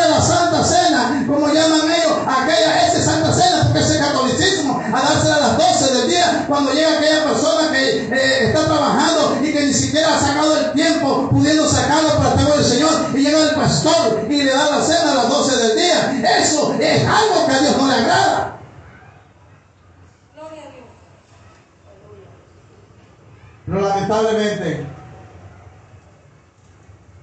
cuando 6.48 6.72
llega 6.72 6.96
aquella 6.96 7.24
persona 7.24 7.70
que 7.70 8.06
eh, 8.06 8.46
está 8.46 8.64
trabajando 8.64 9.38
y 9.42 9.52
que 9.52 9.66
ni 9.66 9.72
siquiera 9.72 10.16
ha 10.16 10.18
sacado 10.18 10.56
el 10.56 10.72
tiempo 10.72 11.28
pudiendo 11.30 11.68
sacarlo 11.68 12.16
para 12.16 12.30
el 12.30 12.38
temor 12.38 12.56
del 12.56 12.64
Señor, 12.64 12.90
y 13.14 13.18
llega 13.18 13.50
el 13.50 13.54
pastor 13.54 14.26
y 14.28 14.42
le 14.42 14.50
da 14.50 14.70
la 14.70 14.82
cena 14.82 15.12
a 15.12 15.14
las 15.14 15.28
12 15.28 15.56
del 15.56 15.76
día. 15.76 16.38
Eso 16.40 16.74
es 16.80 17.04
algo 17.06 17.46
que 17.46 17.52
a 17.52 17.58
Dios 17.60 17.76
no 17.76 17.86
le 17.86 17.94
agrada. 17.94 18.54
Pero 23.66 23.80
lamentablemente, 23.82 24.86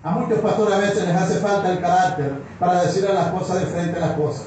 a 0.03 0.11
muchos 0.11 0.37
pastores 0.37 0.75
a 0.75 0.77
veces 0.77 1.07
les 1.07 1.15
hace 1.15 1.39
falta 1.39 1.71
el 1.71 1.81
carácter 1.81 2.33
para 2.59 2.83
decirle 2.83 3.11
las 3.11 3.31
cosas 3.31 3.61
de 3.61 3.65
frente 3.65 3.97
a 3.97 4.07
las 4.07 4.11
cosas. 4.11 4.45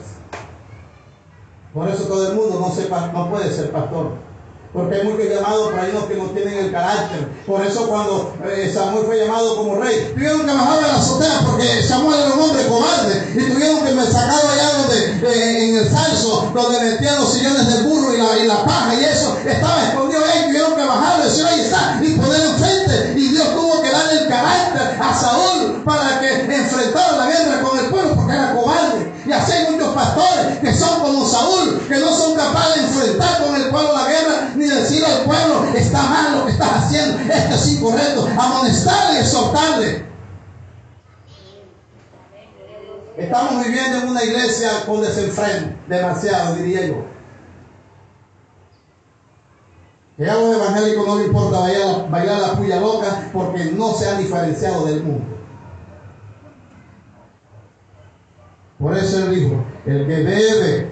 Por 1.74 1.88
eso 1.88 2.04
todo 2.04 2.28
el 2.28 2.36
mundo 2.36 2.60
no, 2.60 2.72
sepa, 2.72 3.10
no 3.12 3.28
puede 3.28 3.52
ser 3.52 3.72
pastor. 3.72 4.27
Porque 4.72 4.96
hay 4.96 5.04
muchos 5.04 5.26
llamados, 5.26 5.68
pero 5.70 5.82
hay 5.82 5.90
unos 5.90 6.04
que 6.04 6.14
no 6.14 6.24
tienen 6.26 6.58
el 6.58 6.72
carácter. 6.72 7.26
Por 7.46 7.64
eso 7.64 7.88
cuando 7.88 8.34
eh, 8.44 8.70
Samuel 8.72 9.06
fue 9.06 9.18
llamado 9.18 9.56
como 9.56 9.80
rey, 9.80 10.12
tuvieron 10.14 10.40
que 10.44 10.52
bajar 10.52 10.84
a 10.84 10.86
la 10.88 10.96
azotea 10.96 11.40
porque 11.46 11.82
Samuel 11.82 12.20
era 12.20 12.34
un 12.34 12.42
hombre 12.42 12.66
cobarde. 12.66 13.32
Y 13.34 13.50
tuvieron 13.50 13.80
que 13.80 14.12
sacarlo 14.12 14.50
allá 14.50 14.72
donde, 14.78 15.28
eh, 15.28 15.68
en 15.68 15.76
el 15.78 15.90
salso, 15.90 16.50
donde 16.54 16.80
metían 16.80 17.16
los 17.16 17.32
sillones 17.32 17.66
del 17.66 17.84
burro 17.84 18.14
y 18.14 18.46
la, 18.46 18.64
paja 18.64 18.94
y 18.94 19.04
eso. 19.04 19.38
Estaba 19.44 19.88
escondido 19.88 20.20
ahí, 20.24 20.46
tuvieron 20.46 20.76
que 20.76 20.84
bajarlo, 20.84 21.24
decir 21.24 21.46
ahí 21.46 21.60
está, 21.60 21.98
y 22.02 22.10
ponerlo 22.12 22.50
enfrente. 22.50 23.14
Y 23.16 23.28
Dios 23.28 23.54
tuvo 23.54 23.80
que 23.82 23.90
darle 23.90 24.20
el 24.20 24.28
carácter 24.28 24.98
a 25.00 25.14
Saúl 25.14 25.82
para 25.84 26.20
que 26.20 26.28
enfrentara 26.28 26.67
que 30.68 30.74
son 30.74 31.00
como 31.00 31.24
Saúl, 31.24 31.80
que 31.88 31.98
no 31.98 32.12
son 32.12 32.36
capaces 32.36 32.82
de 32.82 32.88
enfrentar 32.88 33.42
con 33.42 33.54
el 33.54 33.70
pueblo 33.70 33.94
la 33.94 34.06
guerra, 34.06 34.52
ni 34.54 34.66
decir 34.66 35.02
al 35.02 35.22
pueblo, 35.22 35.64
está 35.74 36.02
mal 36.02 36.38
lo 36.38 36.44
que 36.44 36.52
estás 36.52 36.72
haciendo, 36.72 37.18
esto 37.32 37.54
es 37.54 37.72
incorrecto, 37.72 38.28
amonestarle 38.38 39.18
y 39.18 39.22
exhortarle. 39.22 40.08
Estamos 43.16 43.64
viviendo 43.64 43.98
en 43.98 44.08
una 44.08 44.22
iglesia 44.22 44.84
con 44.84 45.00
desenfreno, 45.00 45.74
demasiado 45.88 46.56
diría 46.56 46.86
yo. 46.86 47.04
Que 50.18 50.28
a 50.28 50.34
los 50.34 50.54
evangélicos 50.54 51.06
no 51.06 51.18
le 51.18 51.26
importa 51.26 51.60
bailar, 51.60 52.10
bailar 52.10 52.40
la 52.40 52.52
puya 52.56 52.76
loca 52.76 53.30
porque 53.32 53.72
no 53.74 53.94
se 53.94 54.06
ha 54.06 54.18
diferenciado 54.18 54.84
del 54.84 55.02
mundo. 55.02 55.37
Por 58.78 58.96
eso 58.96 59.18
él 59.18 59.34
dijo, 59.34 59.64
el 59.86 60.06
que 60.06 60.22
bebe, 60.22 60.90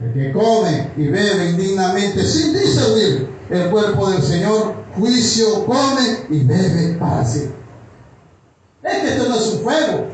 el 0.00 0.12
que 0.12 0.32
come 0.32 0.92
y 0.96 1.08
bebe 1.08 1.50
indignamente 1.50 2.24
sin 2.24 2.52
discernir 2.52 3.28
el 3.50 3.70
cuerpo 3.70 4.10
del 4.10 4.22
Señor, 4.22 4.74
juicio 4.96 5.66
come 5.66 6.26
y 6.30 6.44
bebe 6.44 6.96
para 6.98 7.24
sí. 7.24 7.50
Es 8.82 8.98
que 8.98 9.08
esto 9.08 9.28
no 9.28 9.34
es 9.34 9.46
un 9.46 9.64
juego, 9.64 10.06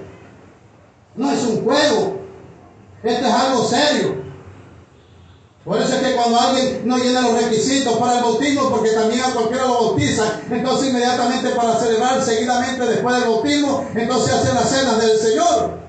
no 1.17 1.31
es 1.31 1.45
un 1.45 1.64
juego, 1.64 2.21
esto 3.02 3.26
es 3.26 3.33
algo 3.33 3.64
serio. 3.64 4.23
Por 5.64 5.81
eso 5.81 5.95
es 5.95 6.00
que 6.00 6.17
cuando 6.17 6.41
alguien 6.41 6.83
no 6.88 6.97
llena 6.99 7.21
los 7.21 7.41
requisitos 7.41 7.97
para 7.99 8.17
el 8.17 8.25
bautismo, 8.25 8.71
porque 8.71 8.91
también 8.91 9.21
a 9.21 9.33
cualquiera 9.33 9.67
lo 9.67 9.75
bautizan, 9.75 10.41
entonces 10.50 10.88
inmediatamente 10.88 11.50
para 11.50 11.79
celebrar 11.79 12.23
seguidamente 12.25 12.85
después 12.85 13.14
del 13.14 13.29
bautismo, 13.29 13.87
entonces 13.95 14.35
hace 14.35 14.55
la 14.55 14.62
cena 14.62 14.99
del 14.99 15.19
Señor. 15.19 15.82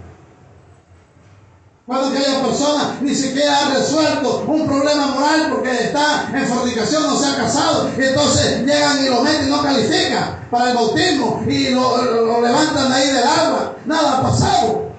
Cuando 1.86 2.08
aquella 2.08 2.42
persona 2.42 2.98
ni 3.02 3.14
siquiera 3.14 3.58
ha 3.58 3.74
resuelto 3.74 4.46
un 4.48 4.66
problema 4.66 5.08
moral 5.08 5.50
porque 5.52 5.70
está 5.70 6.30
en 6.34 6.48
fornicación, 6.48 7.04
no 7.04 7.18
se 7.18 7.30
ha 7.30 7.36
casado, 7.36 7.90
entonces 7.98 8.66
llegan 8.66 9.06
y 9.06 9.10
lo 9.10 9.22
meten 9.22 9.48
y 9.48 9.52
no 9.52 9.62
califica 9.62 10.40
para 10.50 10.70
el 10.70 10.76
bautismo 10.76 11.44
y 11.46 11.72
lo, 11.72 12.02
lo 12.02 12.42
levantan 12.42 12.90
ahí 12.90 13.08
del 13.08 13.28
agua. 13.28 13.76
Nada 13.86 14.20
ha 14.20 14.22
pasado. 14.22 14.93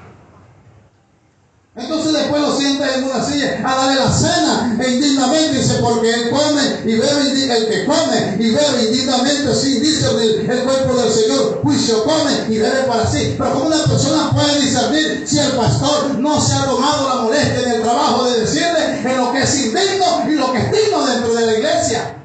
Entonces 1.76 2.12
después 2.12 2.40
lo 2.40 2.56
sienta 2.56 2.94
en 2.94 3.02
una 3.02 3.24
silla 3.24 3.60
a 3.64 3.74
darle 3.74 3.96
la 3.96 4.12
cena 4.12 4.78
e 4.80 4.90
indignamente 4.92 5.58
dice, 5.58 5.78
porque 5.80 6.08
él 6.08 6.30
come 6.30 6.62
y 6.84 6.94
bebe, 6.94 7.56
el 7.56 7.68
que 7.68 7.84
come 7.84 8.36
y 8.38 8.50
bebe 8.50 8.84
indignamente 8.84 9.52
sin 9.56 9.82
discernir 9.82 10.48
el 10.48 10.62
cuerpo 10.62 10.94
del 10.94 11.12
Señor, 11.12 11.60
juicio 11.62 12.04
come 12.04 12.30
y 12.48 12.58
bebe 12.58 12.84
para 12.84 13.04
sí. 13.10 13.34
Pero 13.36 13.54
como 13.54 13.66
una 13.66 13.84
persona 13.84 14.30
puede 14.30 14.60
discernir 14.60 15.24
si 15.26 15.38
el 15.40 15.50
pastor 15.52 16.16
no 16.20 16.40
se 16.40 16.54
ha 16.54 16.64
tomado 16.64 17.08
la 17.08 17.22
molestia 17.22 17.62
en 17.62 17.72
el 17.72 17.82
trabajo 17.82 18.30
de 18.30 18.40
decirle 18.42 19.00
en 19.04 19.16
lo 19.16 19.32
que 19.32 19.42
es 19.42 19.66
indigno 19.66 20.24
y 20.28 20.34
lo 20.34 20.52
que 20.52 20.58
es 20.58 20.70
digno 20.70 21.06
dentro 21.06 21.34
de 21.34 21.46
la 21.46 21.52
iglesia? 21.54 22.16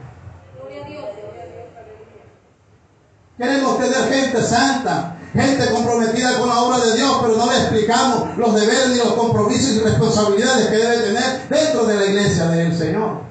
Queremos 3.35 3.79
tener 3.79 4.13
gente 4.13 4.43
santa, 4.43 5.18
gente 5.33 5.69
comprometida 5.71 6.39
con 6.39 6.49
la 6.49 6.59
obra 6.61 6.79
de 6.79 6.97
Dios, 6.97 7.17
pero 7.21 7.35
no 7.35 7.51
le 7.51 7.57
explicamos 7.57 8.37
los 8.37 8.55
deberes 8.55 8.89
ni 8.89 8.97
los 8.97 9.13
compromisos 9.13 9.75
y 9.75 9.79
responsabilidades 9.79 10.67
que 10.67 10.77
debe 10.77 10.97
tener 10.97 11.49
dentro 11.49 11.85
de 11.85 11.95
la 11.95 12.05
iglesia 12.05 12.45
del 12.47 12.75
Señor. 12.75 13.21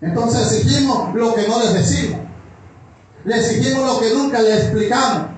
Entonces 0.00 0.52
exigimos 0.52 1.14
lo 1.14 1.34
que 1.34 1.46
no 1.46 1.60
les 1.60 1.74
decimos. 1.74 2.20
Le 3.24 3.36
exigimos 3.36 3.86
lo 3.86 4.00
que 4.00 4.14
nunca 4.14 4.40
le 4.40 4.54
explicamos. 4.54 5.30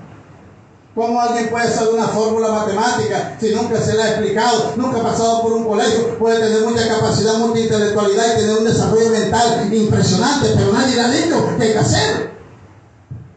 ¿Cómo 0.95 1.19
alguien 1.19 1.49
puede 1.49 1.69
saber 1.69 1.95
una 1.95 2.07
fórmula 2.07 2.49
matemática 2.49 3.35
si 3.39 3.53
nunca 3.53 3.81
se 3.81 3.95
le 3.95 4.03
ha 4.03 4.09
explicado, 4.11 4.73
nunca 4.77 4.99
ha 4.99 5.03
pasado 5.03 5.41
por 5.41 5.53
un 5.53 5.65
colegio? 5.65 6.17
Puede 6.19 6.39
tener 6.39 6.61
mucha 6.61 6.87
capacidad, 6.87 7.33
mucha 7.39 7.59
intelectualidad 7.61 8.25
y 8.27 8.39
tener 8.39 8.57
un 8.57 8.65
desarrollo 8.65 9.09
mental 9.09 9.73
impresionante, 9.73 10.49
pero 10.55 10.71
nadie 10.71 10.95
le 10.95 11.01
ha 11.01 11.09
dicho 11.09 11.49
qué 11.57 11.63
hay 11.63 11.73
que 11.73 11.79
hacer. 11.79 12.32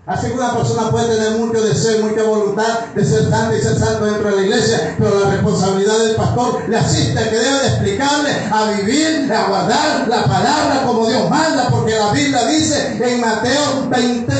Así 0.07 0.29
que 0.29 0.35
una 0.35 0.55
persona 0.55 0.89
puede 0.89 1.17
tener 1.17 1.33
mucho 1.33 1.61
deseo, 1.61 2.07
mucha 2.07 2.23
voluntad 2.23 2.79
de 2.95 3.05
ser 3.05 3.29
santo 3.29 3.57
y 3.57 3.61
ser 3.61 3.77
santo 3.77 4.05
dentro 4.05 4.31
de 4.31 4.37
la 4.37 4.43
iglesia, 4.43 4.95
pero 4.97 5.19
la 5.19 5.31
responsabilidad 5.31 5.99
del 5.99 6.15
pastor 6.15 6.63
le 6.69 6.77
asiste 6.77 7.29
que 7.29 7.37
debe 7.37 7.59
de 7.59 7.67
explicarle 7.67 8.31
a 8.49 8.71
vivir, 8.71 9.33
a 9.33 9.49
guardar 9.49 10.07
la 10.07 10.25
palabra 10.25 10.85
como 10.87 11.09
Dios 11.09 11.29
manda, 11.29 11.69
porque 11.71 11.99
la 11.99 12.13
Biblia 12.13 12.47
dice 12.47 12.97
en 13.03 13.21
Mateo 13.21 13.89
20, 13.91 14.35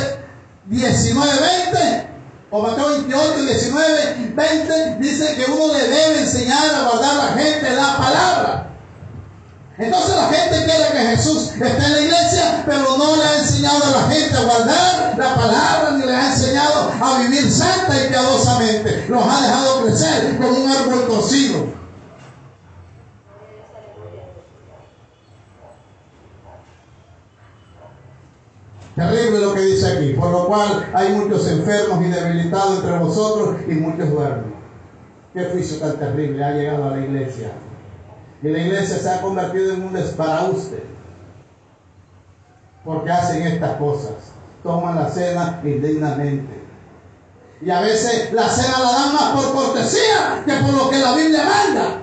19, 0.67 1.33
20, 1.73 2.11
o 2.51 2.63
Mateo 2.63 2.89
28, 2.91 3.43
19, 3.43 4.33
20, 4.37 4.97
dice 5.01 5.35
que 5.35 5.51
uno 5.51 5.75
le 5.75 5.89
debe 5.89 6.21
enseñar 6.21 6.77
a 6.77 6.91
guardar 6.91 7.11
a 7.11 7.25
la 7.25 7.43
gente 7.43 7.75
la 7.75 7.97
palabra. 7.99 8.76
Entonces 9.79 10.17
la 10.17 10.29
gente 10.29 10.65
quiere 10.65 10.93
que 10.93 11.17
Jesús 11.17 11.53
esté 11.53 11.67
en 11.67 11.93
la 11.93 12.01
iglesia, 12.01 12.63
pero 12.65 12.97
no 12.97 13.17
le 13.17 13.23
ha 13.23 13.39
enseñado 13.41 13.85
a 13.85 13.91
la 13.91 14.09
gente 14.09 14.35
a 14.35 14.43
guardar 14.43 15.15
la 15.19 15.35
palabra, 15.35 15.91
ni 15.99 16.07
le 16.07 16.17
ha 16.17 16.33
enseñado 16.33 16.93
a 16.99 17.19
vivir 17.21 17.51
santa 17.51 17.95
y 18.03 18.09
piadosamente. 18.09 19.05
Los 19.09 19.23
ha 19.23 19.43
dejado 19.43 19.85
crecer 19.85 20.39
como 20.39 20.49
un 20.49 20.71
árbol 20.71 21.07
torcido. 21.07 21.67
Terrible 28.95 29.41
lo 29.41 29.53
que 29.53 29.61
dice 29.61 29.93
aquí, 29.93 30.15
por 30.15 30.31
lo 30.31 30.47
cual 30.47 30.89
hay 30.95 31.13
muchos 31.13 31.47
enfermos 31.49 32.03
y 32.03 32.09
debilitados 32.09 32.79
entre 32.79 32.99
vosotros 32.99 33.57
y 33.69 33.73
muchos 33.73 34.09
duermen. 34.09 34.55
Qué 35.35 35.45
juicio 35.53 35.77
tan 35.81 35.99
terrible 35.99 36.43
ha 36.43 36.53
llegado 36.53 36.87
a 36.87 36.97
la 36.97 37.05
iglesia. 37.05 37.51
Y 38.43 38.49
la 38.49 38.59
iglesia 38.59 38.99
se 38.99 39.11
ha 39.11 39.21
convertido 39.21 39.75
en 39.75 39.85
un 39.85 39.93
desbarauste. 39.93 40.85
Porque 42.85 43.11
hacen 43.11 43.43
estas 43.47 43.77
cosas. 43.79 44.13
Toman 44.63 44.97
la 44.97 45.11
cena 45.11 45.61
indignamente. 45.65 46.63
Y 47.61 47.71
a 47.71 47.81
veces 47.81 48.33
la 48.33 48.49
cena 48.49 48.79
la 48.79 48.93
dan 48.93 49.15
más 49.15 49.31
por 49.31 49.55
cortesía 49.55 50.43
que 50.45 50.53
por 50.55 50.75
lo 50.75 50.91
que 50.91 50.99
la 50.99 51.17
Biblia 51.17 51.45
manda. 51.45 52.03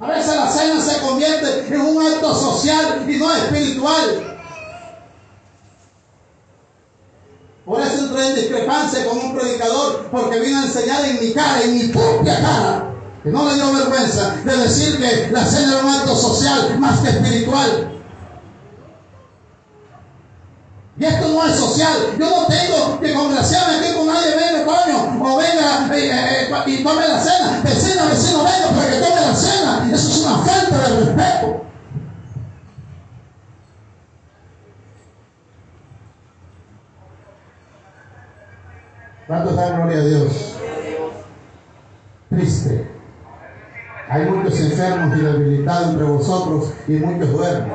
A 0.00 0.06
veces 0.06 0.36
la 0.36 0.48
cena 0.48 0.80
se 0.80 1.00
convierte 1.00 1.74
en 1.74 1.80
un 1.80 2.06
acto 2.06 2.32
social 2.34 3.04
y 3.08 3.16
no 3.16 3.34
espiritual. 3.34 4.38
Por 7.64 7.80
eso 7.82 8.06
entré 8.06 8.28
en 8.28 8.34
discrepancia 8.36 9.04
con 9.06 9.18
un 9.18 9.36
predicador 9.36 10.08
porque 10.10 10.40
vino 10.40 10.60
a 10.60 10.64
enseñar 10.66 11.04
en 11.04 11.20
mi 11.20 11.32
cara, 11.34 11.62
en 11.62 11.74
mi 11.74 11.88
propia 11.88 12.40
cara, 12.40 12.87
que 13.22 13.30
no 13.30 13.48
le 13.48 13.54
dio 13.54 13.72
vergüenza 13.72 14.36
de 14.44 14.56
decir 14.56 14.98
que 14.98 15.30
la 15.30 15.44
cena 15.44 15.72
era 15.72 15.84
un 15.84 15.94
acto 15.94 16.16
social 16.16 16.78
más 16.78 17.00
que 17.00 17.10
espiritual. 17.10 17.98
Y 20.98 21.04
esto 21.04 21.28
no 21.28 21.46
es 21.46 21.56
social. 21.56 22.16
Yo 22.18 22.28
no 22.28 22.46
tengo 22.46 23.00
que 23.00 23.14
congraciarme 23.14 23.76
aquí 23.76 23.96
con 23.96 24.08
nadie, 24.08 24.34
venga, 24.34 24.64
coño, 24.64 25.24
o 25.24 25.36
venga, 25.36 25.96
eh, 25.96 26.48
eh, 26.50 26.62
y 26.66 26.82
tome 26.82 27.06
la 27.06 27.20
cena. 27.20 27.60
Vecina, 27.62 28.06
vecino, 28.06 28.38
venga 28.42 28.68
para 28.74 28.90
que 28.90 28.98
tome 28.98 29.20
la 29.20 29.34
cena. 29.34 29.90
Eso 29.92 30.08
es 30.08 30.18
una 30.24 30.38
falta 30.38 30.78
de 30.78 31.00
respeto. 31.04 31.64
¿Cuánto 39.28 39.52
da 39.54 39.70
gloria 39.70 39.98
a 39.98 40.04
Dios? 40.04 40.32
Triste. 42.30 42.97
Hay 44.10 44.24
muchos 44.24 44.58
enfermos 44.58 45.18
y 45.18 45.20
debilitados 45.20 45.90
entre 45.90 46.04
vosotros 46.06 46.72
y 46.86 46.92
muchos 46.92 47.30
duermen. 47.30 47.72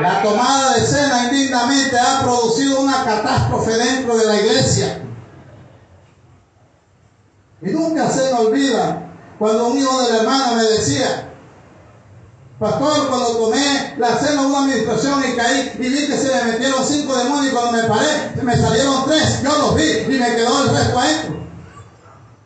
La 0.00 0.22
tomada 0.22 0.74
de 0.74 0.80
cena 0.80 1.24
indignamente 1.24 1.98
ha 1.98 2.22
producido 2.22 2.80
una 2.80 3.04
catástrofe 3.04 3.72
dentro 3.72 4.16
de 4.16 4.26
la 4.26 4.36
iglesia. 4.40 5.02
Y 7.62 7.70
nunca 7.70 8.10
se 8.10 8.32
me 8.32 8.38
olvida 8.40 9.12
cuando 9.38 9.68
un 9.68 9.78
hijo 9.78 10.02
de 10.02 10.12
la 10.12 10.18
hermana 10.20 10.52
me 10.56 10.62
decía, 10.62 11.30
Pastor, 12.58 13.08
cuando 13.08 13.36
tomé 13.36 13.94
la 13.98 14.16
cena 14.16 14.46
una 14.46 14.60
administración 14.60 15.22
y 15.28 15.36
caí 15.36 15.72
y 15.78 15.88
vi 15.88 16.06
que 16.06 16.16
se 16.16 16.34
me 16.34 16.52
metieron 16.52 16.84
cinco 16.86 17.14
demonios 17.16 17.48
y 17.48 17.50
cuando 17.50 17.72
me 17.72 17.84
paré 17.84 18.32
me 18.42 18.56
salieron 18.56 19.04
tres, 19.06 19.42
yo 19.42 19.58
los 19.58 19.74
vi 19.74 20.14
y 20.14 20.18
me 20.18 20.34
quedó 20.36 20.64
el 20.64 20.76
resto 20.76 20.98
adentro. 20.98 21.43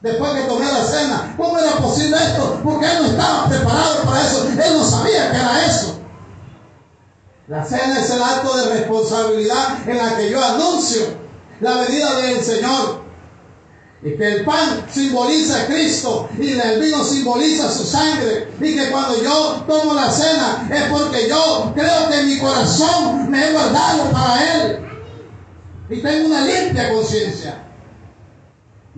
Después 0.01 0.33
que 0.33 0.43
tomé 0.43 0.67
la 0.67 0.85
cena, 0.85 1.35
¿cómo 1.37 1.59
era 1.59 1.77
posible 1.79 2.17
esto? 2.17 2.61
Porque 2.63 2.87
él 2.87 2.99
no 3.01 3.07
estaba 3.07 3.49
preparado 3.49 4.03
para 4.05 4.25
eso, 4.25 4.47
él 4.49 4.75
no 4.75 4.85
sabía 4.85 5.33
que 5.33 5.37
era 5.37 5.67
eso. 5.67 5.99
La 7.49 7.65
cena 7.65 7.99
es 7.99 8.11
el 8.11 8.23
acto 8.23 8.57
de 8.59 8.75
responsabilidad 8.75 9.79
en 9.89 9.97
la 9.97 10.17
que 10.17 10.31
yo 10.31 10.45
anuncio 10.45 11.03
la 11.61 11.79
venida 11.79 12.17
del 12.21 12.45
Señor. 12.45 13.09
Y 14.01 14.17
que 14.17 14.29
el 14.29 14.45
pan 14.45 14.87
simboliza 14.93 15.63
a 15.63 15.67
Cristo 15.67 16.29
y 16.39 16.53
el 16.53 16.81
vino 16.81 17.03
simboliza 17.03 17.69
su 17.73 17.85
sangre. 17.85 18.53
Y 18.61 18.77
que 18.77 18.91
cuando 18.91 19.21
yo 19.21 19.65
tomo 19.67 19.95
la 19.95 20.09
cena 20.13 20.69
es 20.71 20.83
porque 20.85 21.29
yo 21.29 21.73
creo 21.75 22.09
que 22.09 22.23
mi 22.23 22.39
corazón 22.39 23.29
me 23.29 23.49
he 23.49 23.53
guardado 23.53 24.05
para 24.13 24.55
Él. 24.55 24.87
Y 25.91 26.01
tengo 26.01 26.27
una 26.29 26.43
limpia 26.43 26.93
conciencia. 26.93 27.68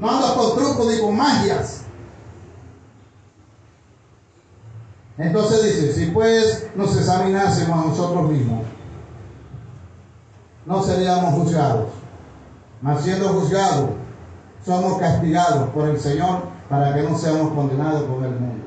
No 0.00 0.10
ando 0.10 0.34
con 0.34 0.56
trucos 0.56 0.86
ni 0.86 1.00
con 1.00 1.16
magias. 1.16 1.82
Entonces 5.18 5.64
dice, 5.64 5.92
si 5.92 6.06
pues 6.06 6.68
nos 6.74 6.96
examinásemos 6.96 7.78
a 7.78 7.88
nosotros 7.88 8.30
mismos, 8.30 8.64
no 10.64 10.82
seríamos 10.82 11.34
juzgados. 11.34 11.90
Mas 12.80 13.02
siendo 13.02 13.28
juzgados, 13.28 13.90
somos 14.64 14.98
castigados 14.98 15.68
por 15.70 15.88
el 15.90 16.00
Señor 16.00 16.44
para 16.70 16.94
que 16.94 17.02
no 17.02 17.18
seamos 17.18 17.52
condenados 17.52 18.04
con 18.04 18.24
el 18.24 18.30
mundo. 18.30 18.64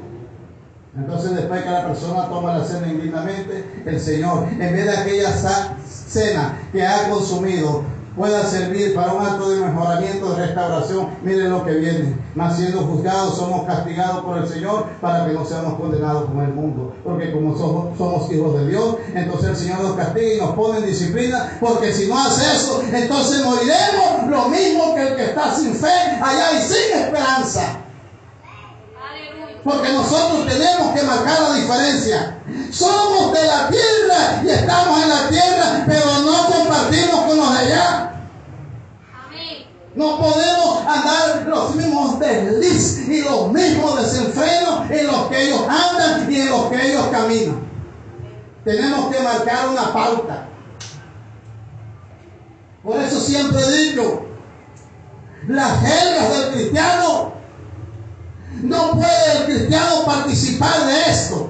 Entonces 0.96 1.36
después 1.36 1.64
que 1.64 1.72
la 1.72 1.88
persona 1.88 2.30
toma 2.30 2.58
la 2.58 2.64
cena 2.64 2.88
indignamente, 2.88 3.84
el 3.84 4.00
Señor, 4.00 4.48
en 4.52 4.60
vez 4.60 4.86
de 4.86 4.96
aquella 4.98 5.32
cena 5.34 6.60
que 6.72 6.86
ha 6.86 7.10
consumido, 7.10 7.82
pueda 8.16 8.44
servir 8.46 8.94
para 8.96 9.14
un 9.14 9.26
acto 9.26 9.50
de 9.50 9.66
mejoramiento, 9.66 10.34
de 10.34 10.46
restauración. 10.46 11.10
Miren 11.24 11.52
lo 11.52 11.66
que 11.66 11.72
viene. 11.74 12.16
Mas 12.36 12.58
siendo 12.58 12.82
juzgados, 12.82 13.38
somos 13.38 13.66
castigados 13.66 14.24
por 14.24 14.38
el 14.38 14.48
Señor 14.48 14.88
para 15.02 15.26
que 15.26 15.34
no 15.34 15.46
seamos 15.46 15.80
condenados 15.80 16.26
con 16.26 16.42
el 16.42 16.54
mundo. 16.54 16.96
Porque 17.04 17.32
como 17.32 17.58
somos, 17.58 17.98
somos 17.98 18.32
hijos 18.32 18.60
de 18.60 18.68
Dios, 18.68 18.96
entonces 19.14 19.50
el 19.50 19.56
Señor 19.56 19.82
nos 19.82 19.96
castiga 19.96 20.34
y 20.34 20.38
nos 20.40 20.56
pone 20.56 20.80
en 20.80 20.86
disciplina. 20.86 21.58
Porque 21.60 21.94
si 21.94 22.08
no 22.08 22.20
hace 22.20 22.56
eso, 22.56 22.82
entonces 22.92 23.44
moriremos 23.44 24.30
lo 24.30 24.50
mismo 24.50 24.96
que 24.96 25.08
el 25.08 25.16
que 25.16 25.26
está 25.26 25.56
sin 25.56 25.76
fe 25.76 25.88
allá 26.22 26.60
y 26.60 26.62
sin 26.62 27.00
esperanza. 27.00 27.83
Porque 29.64 29.94
nosotros 29.94 30.46
tenemos 30.46 30.94
que 30.94 31.04
marcar 31.04 31.42
la 31.42 31.56
diferencia. 31.56 32.38
Somos 32.72 33.34
de 33.34 33.46
la 33.46 33.70
tierra 33.70 34.42
y 34.44 34.50
estamos 34.50 35.04
en 35.04 35.10
la 35.10 35.30
tierra, 35.30 35.84
pero 35.88 36.20
no 36.20 36.46
compartimos 36.48 37.22
con 37.22 37.38
los 37.38 37.54
de 37.54 37.60
allá. 37.60 38.10
No 39.96 40.18
podemos 40.18 40.80
andar 40.88 41.46
los 41.48 41.76
mismos 41.76 42.20
desliz 42.20 43.08
y 43.08 43.22
los 43.22 43.52
mismos 43.52 44.02
desenfrenos 44.02 44.90
en 44.90 45.08
los 45.08 45.28
que 45.28 45.44
ellos 45.44 45.62
andan 45.70 46.32
y 46.32 46.42
en 46.42 46.50
los 46.50 46.66
que 46.66 46.92
ellos 46.92 47.08
caminan. 47.12 47.64
Tenemos 48.66 49.14
que 49.14 49.22
marcar 49.22 49.70
una 49.70 49.94
pauta. 49.94 50.48
Por 52.84 53.00
eso 53.00 53.20
siempre 53.20 53.62
digo, 53.70 54.26
las 55.48 55.82
reglas 55.84 56.38
del 56.38 56.54
cristiano 56.54 57.34
no 58.62 58.92
puede 58.92 59.38
el 59.38 59.46
cristiano 59.46 60.06
participar 60.06 60.86
de 60.86 61.12
esto. 61.12 61.50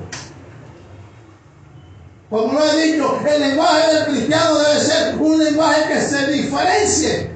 Como 2.29 2.53
lo 2.53 2.63
he 2.63 2.87
dicho, 2.87 3.19
el 3.27 3.41
lenguaje 3.41 3.93
del 3.93 4.05
cristiano 4.05 4.57
debe 4.57 4.79
ser 4.79 5.15
un 5.19 5.43
lenguaje 5.43 5.93
que 5.93 6.01
se 6.01 6.27
diferencie. 6.31 7.31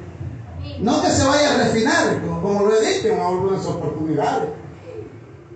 No 0.80 1.02
que 1.04 1.10
se 1.10 1.24
vaya 1.24 1.54
a 1.54 1.58
refinar, 1.58 2.22
como, 2.22 2.66
lo 2.66 2.76
he 2.76 2.94
dicho 2.94 3.10
en 3.10 3.20
algunas 3.20 3.66
oportunidades. 3.66 4.50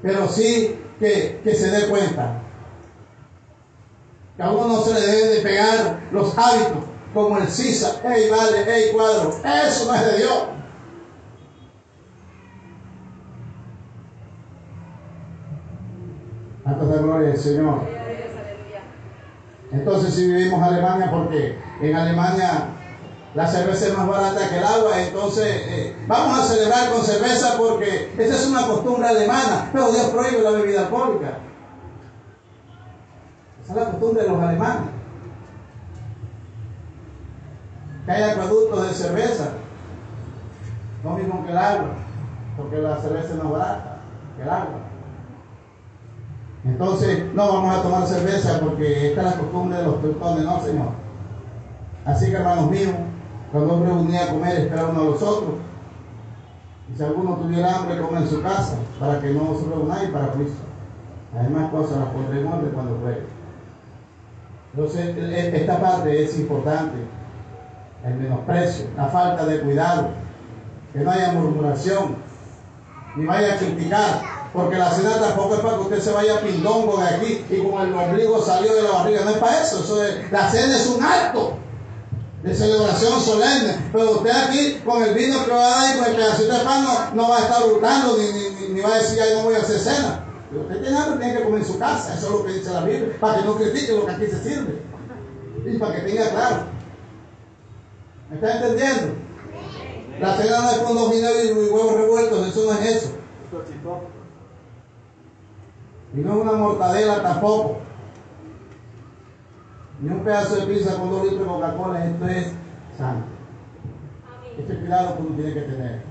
Pero 0.02 0.28
sí 0.28 0.80
que, 1.00 1.42
se 1.44 1.72
dé 1.72 1.88
cuenta. 1.88 2.42
Que 4.38 4.44
a 4.44 4.52
uno 4.52 4.68
no 4.68 4.84
se 4.84 4.94
le 4.94 5.02
debe 5.02 5.30
de 5.30 5.42
pegar 5.42 6.02
los 6.12 6.38
hábitos, 6.38 6.84
como 7.14 7.38
el 7.38 7.50
sisa, 7.50 8.00
hey 8.04 8.30
vale, 8.30 8.64
hey 8.66 8.92
cuadro. 8.94 9.30
Eso 9.30 9.86
no 9.86 9.96
es 9.96 10.06
de 10.06 10.18
Dios. 10.18 10.44
La 16.80 16.98
gloria 16.98 17.30
del 17.30 17.38
Señor. 17.38 17.82
Entonces 19.72 20.14
si 20.14 20.28
vivimos 20.28 20.62
Alemania, 20.62 21.10
porque 21.12 21.58
en 21.82 21.96
Alemania 21.96 22.66
la 23.34 23.48
cerveza 23.48 23.88
es 23.88 23.98
más 23.98 24.08
barata 24.08 24.50
que 24.50 24.58
el 24.58 24.64
agua, 24.64 25.02
entonces 25.02 25.46
eh, 25.48 25.96
vamos 26.08 26.40
a 26.40 26.44
celebrar 26.44 26.92
con 26.92 27.02
cerveza 27.02 27.58
porque 27.58 28.14
esa 28.18 28.36
es 28.36 28.48
una 28.48 28.68
costumbre 28.68 29.08
alemana, 29.08 29.70
pero 29.72 29.92
Dios 29.92 30.06
prohíbe 30.08 30.42
la 30.42 30.52
bebida 30.52 30.82
alcohólica. 30.82 31.38
Esa 33.64 33.74
es 33.74 33.80
la 33.80 33.92
costumbre 33.92 34.24
de 34.24 34.30
los 34.30 34.42
alemanes. 34.42 34.90
Que 38.06 38.12
hay 38.12 38.24
acueductos 38.32 38.88
de 38.88 38.94
cerveza, 38.94 39.50
lo 41.04 41.12
mismo 41.12 41.46
que 41.46 41.52
el 41.52 41.58
agua, 41.58 41.92
porque 42.58 42.78
la 42.78 42.98
cerveza 43.00 43.30
es 43.30 43.36
más 43.36 43.52
barata 43.52 43.98
que 44.36 44.44
el 44.44 44.50
agua. 44.50 44.91
Entonces, 46.64 47.34
no 47.34 47.54
vamos 47.54 47.76
a 47.76 47.82
tomar 47.82 48.08
cerveza 48.08 48.60
porque 48.60 49.10
esta 49.10 49.22
es 49.22 49.28
la 49.28 49.42
costumbre 49.42 49.78
de 49.78 49.84
los 49.84 50.02
teutones, 50.02 50.46
no, 50.46 50.62
Señor. 50.64 50.90
Así 52.06 52.28
que, 52.28 52.36
hermanos 52.36 52.70
míos, 52.70 52.94
cuando 53.52 53.78
nos 53.78 53.88
reunía 53.88 54.26
a 54.26 54.30
comer, 54.30 54.58
esperar 54.58 54.90
uno 54.92 55.02
a 55.02 55.06
los 55.06 55.22
otros. 55.22 55.56
Y 56.92 56.98
si 56.98 57.04
alguno 57.04 57.36
tuviera 57.36 57.78
hambre, 57.78 58.00
come 58.00 58.20
en 58.20 58.28
su 58.28 58.42
casa, 58.44 58.76
para 59.00 59.20
que 59.20 59.32
no 59.32 59.56
se 59.58 59.66
reunáis 59.68 60.10
para 60.10 60.32
Cristo. 60.34 60.62
Además, 61.38 61.72
cosas 61.72 61.98
las 61.98 62.38
en 62.38 62.48
orden 62.48 62.72
cuando 62.74 62.96
pueda. 62.98 63.18
Entonces, 64.74 65.18
esta 65.54 65.80
parte 65.80 66.24
es 66.24 66.40
importante. 66.40 66.98
El 68.06 68.16
menosprecio, 68.16 68.88
la 68.96 69.08
falta 69.08 69.46
de 69.46 69.62
cuidado, 69.62 70.10
que 70.94 71.00
no 71.00 71.12
haya 71.12 71.34
murmuración, 71.34 72.16
ni 73.16 73.26
vaya 73.26 73.54
a 73.54 73.58
criticar 73.58 74.41
porque 74.54 74.78
la 74.78 74.92
cena 74.92 75.20
tampoco 75.20 75.56
es 75.56 75.62
para 75.62 75.76
que 75.76 75.84
usted 75.84 76.02
se 76.02 76.12
vaya 76.12 76.42
pindongo 76.42 76.98
de 76.98 77.08
aquí 77.08 77.46
y 77.50 77.58
como 77.60 77.82
el 77.82 77.94
ombligo 77.94 78.44
salió 78.44 78.74
de 78.76 78.84
la 78.84 78.92
barriga. 78.92 79.22
No 79.24 79.32
es 79.32 79.38
para 79.38 79.62
eso. 79.62 79.80
eso 79.84 80.04
es, 80.04 80.32
la 80.32 80.50
cena 80.50 80.76
es 80.76 80.88
un 80.88 81.04
acto 81.04 81.54
de 82.44 82.54
celebración 82.54 83.22
solemne. 83.22 83.78
Pero 83.94 84.12
usted 84.12 84.32
aquí 84.32 84.82
con 84.86 85.04
el 85.04 85.14
vino 85.14 85.46
que 85.46 85.52
va 85.52 85.66
a 85.66 85.70
dar 85.70 85.96
y 85.96 86.00
con 86.00 86.10
el 86.10 86.16
pedacito 86.16 86.54
de 86.54 86.66
pan 86.66 86.86
no, 87.14 87.30
va 87.30 87.38
a 87.38 87.42
estar 87.42 87.66
hurtando 87.66 88.18
ni, 88.18 88.26
ni, 88.26 88.74
ni, 88.74 88.82
va 88.82 88.96
a 88.96 88.98
decir, 88.98 89.20
ay, 89.22 89.36
no 89.36 89.44
voy 89.44 89.56
a 89.56 89.60
hacer 89.60 89.80
cena. 89.80 90.26
Pero 90.50 90.64
usted 90.64 90.82
tiene 90.82 90.98
hambre, 90.98 91.20
tiene 91.26 91.38
que 91.38 91.44
comer 91.46 91.62
en 91.62 91.68
su 91.68 91.80
casa. 91.80 92.14
Eso 92.14 92.26
es 92.26 92.32
lo 92.34 92.46
que 92.46 92.52
dice 92.52 92.74
la 92.74 92.84
Biblia. 92.84 93.18
Para 93.22 93.38
que 93.38 93.46
no 93.46 93.56
critique 93.56 93.94
lo 93.94 94.06
que 94.06 94.12
aquí 94.12 94.26
se 94.26 94.44
sirve. 94.44 94.82
Y 95.66 95.78
para 95.78 95.96
que 95.96 96.02
tenga 96.02 96.30
claro. 96.30 96.64
¿Me 98.30 98.36
está 98.36 98.54
entendiendo? 98.56 99.14
La 100.20 100.36
cena 100.36 100.62
no 100.62 100.72
es 100.72 100.78
con 100.80 100.96
dos 100.96 101.16
y 101.16 101.52
huevos 101.52 101.94
revueltos. 101.94 102.48
Eso 102.48 102.66
no 102.66 102.80
es 102.80 102.96
eso. 102.98 103.12
Y 106.14 106.20
no 106.20 106.34
es 106.34 106.42
una 106.42 106.52
mortadela 106.54 107.22
tampoco. 107.22 107.80
Ni 110.02 110.10
un 110.10 110.24
pedazo 110.24 110.56
de 110.56 110.74
pizza 110.74 110.98
con 110.98 111.10
dos 111.10 111.24
litros 111.24 111.42
de 111.42 111.46
Coca-Cola. 111.46 112.06
Esto 112.06 112.28
es 112.28 112.54
sangre. 112.98 113.26
Este 114.58 114.76
cuidado 114.78 115.16
que 115.16 115.24
uno 115.24 115.36
tiene 115.36 115.54
que 115.54 115.62
tener. 115.62 116.02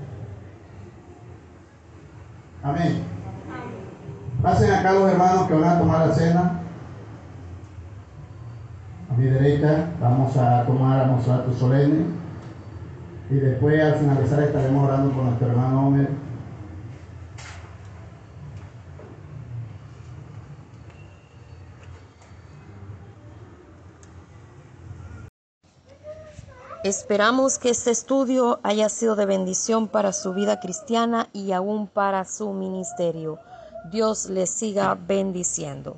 Amén. 2.63 3.03
Pasen 4.41 4.71
acá 4.71 4.93
los 4.93 5.11
hermanos 5.11 5.47
que 5.47 5.53
van 5.53 5.69
a 5.69 5.79
tomar 5.79 6.07
la 6.07 6.13
cena. 6.13 6.61
A 9.11 9.13
mi 9.17 9.25
derecha 9.25 9.89
vamos 9.99 10.35
a 10.37 10.63
tomar 10.65 11.01
a 11.01 11.45
tu 11.45 11.53
solemne. 11.53 12.05
Y 13.29 13.35
después 13.35 13.81
al 13.81 13.95
finalizar 13.95 14.41
estaremos 14.43 14.83
orando 14.83 15.13
con 15.13 15.25
nuestro 15.25 15.47
hermano 15.47 15.87
Homer. 15.87 16.30
Esperamos 26.83 27.59
que 27.59 27.69
este 27.69 27.91
estudio 27.91 28.59
haya 28.63 28.89
sido 28.89 29.15
de 29.15 29.27
bendición 29.27 29.87
para 29.87 30.11
su 30.13 30.33
vida 30.33 30.59
cristiana 30.59 31.29
y 31.31 31.51
aún 31.51 31.85
para 31.85 32.25
su 32.25 32.53
ministerio. 32.53 33.37
Dios 33.91 34.25
les 34.31 34.49
siga 34.49 34.95
bendiciendo. 34.95 35.97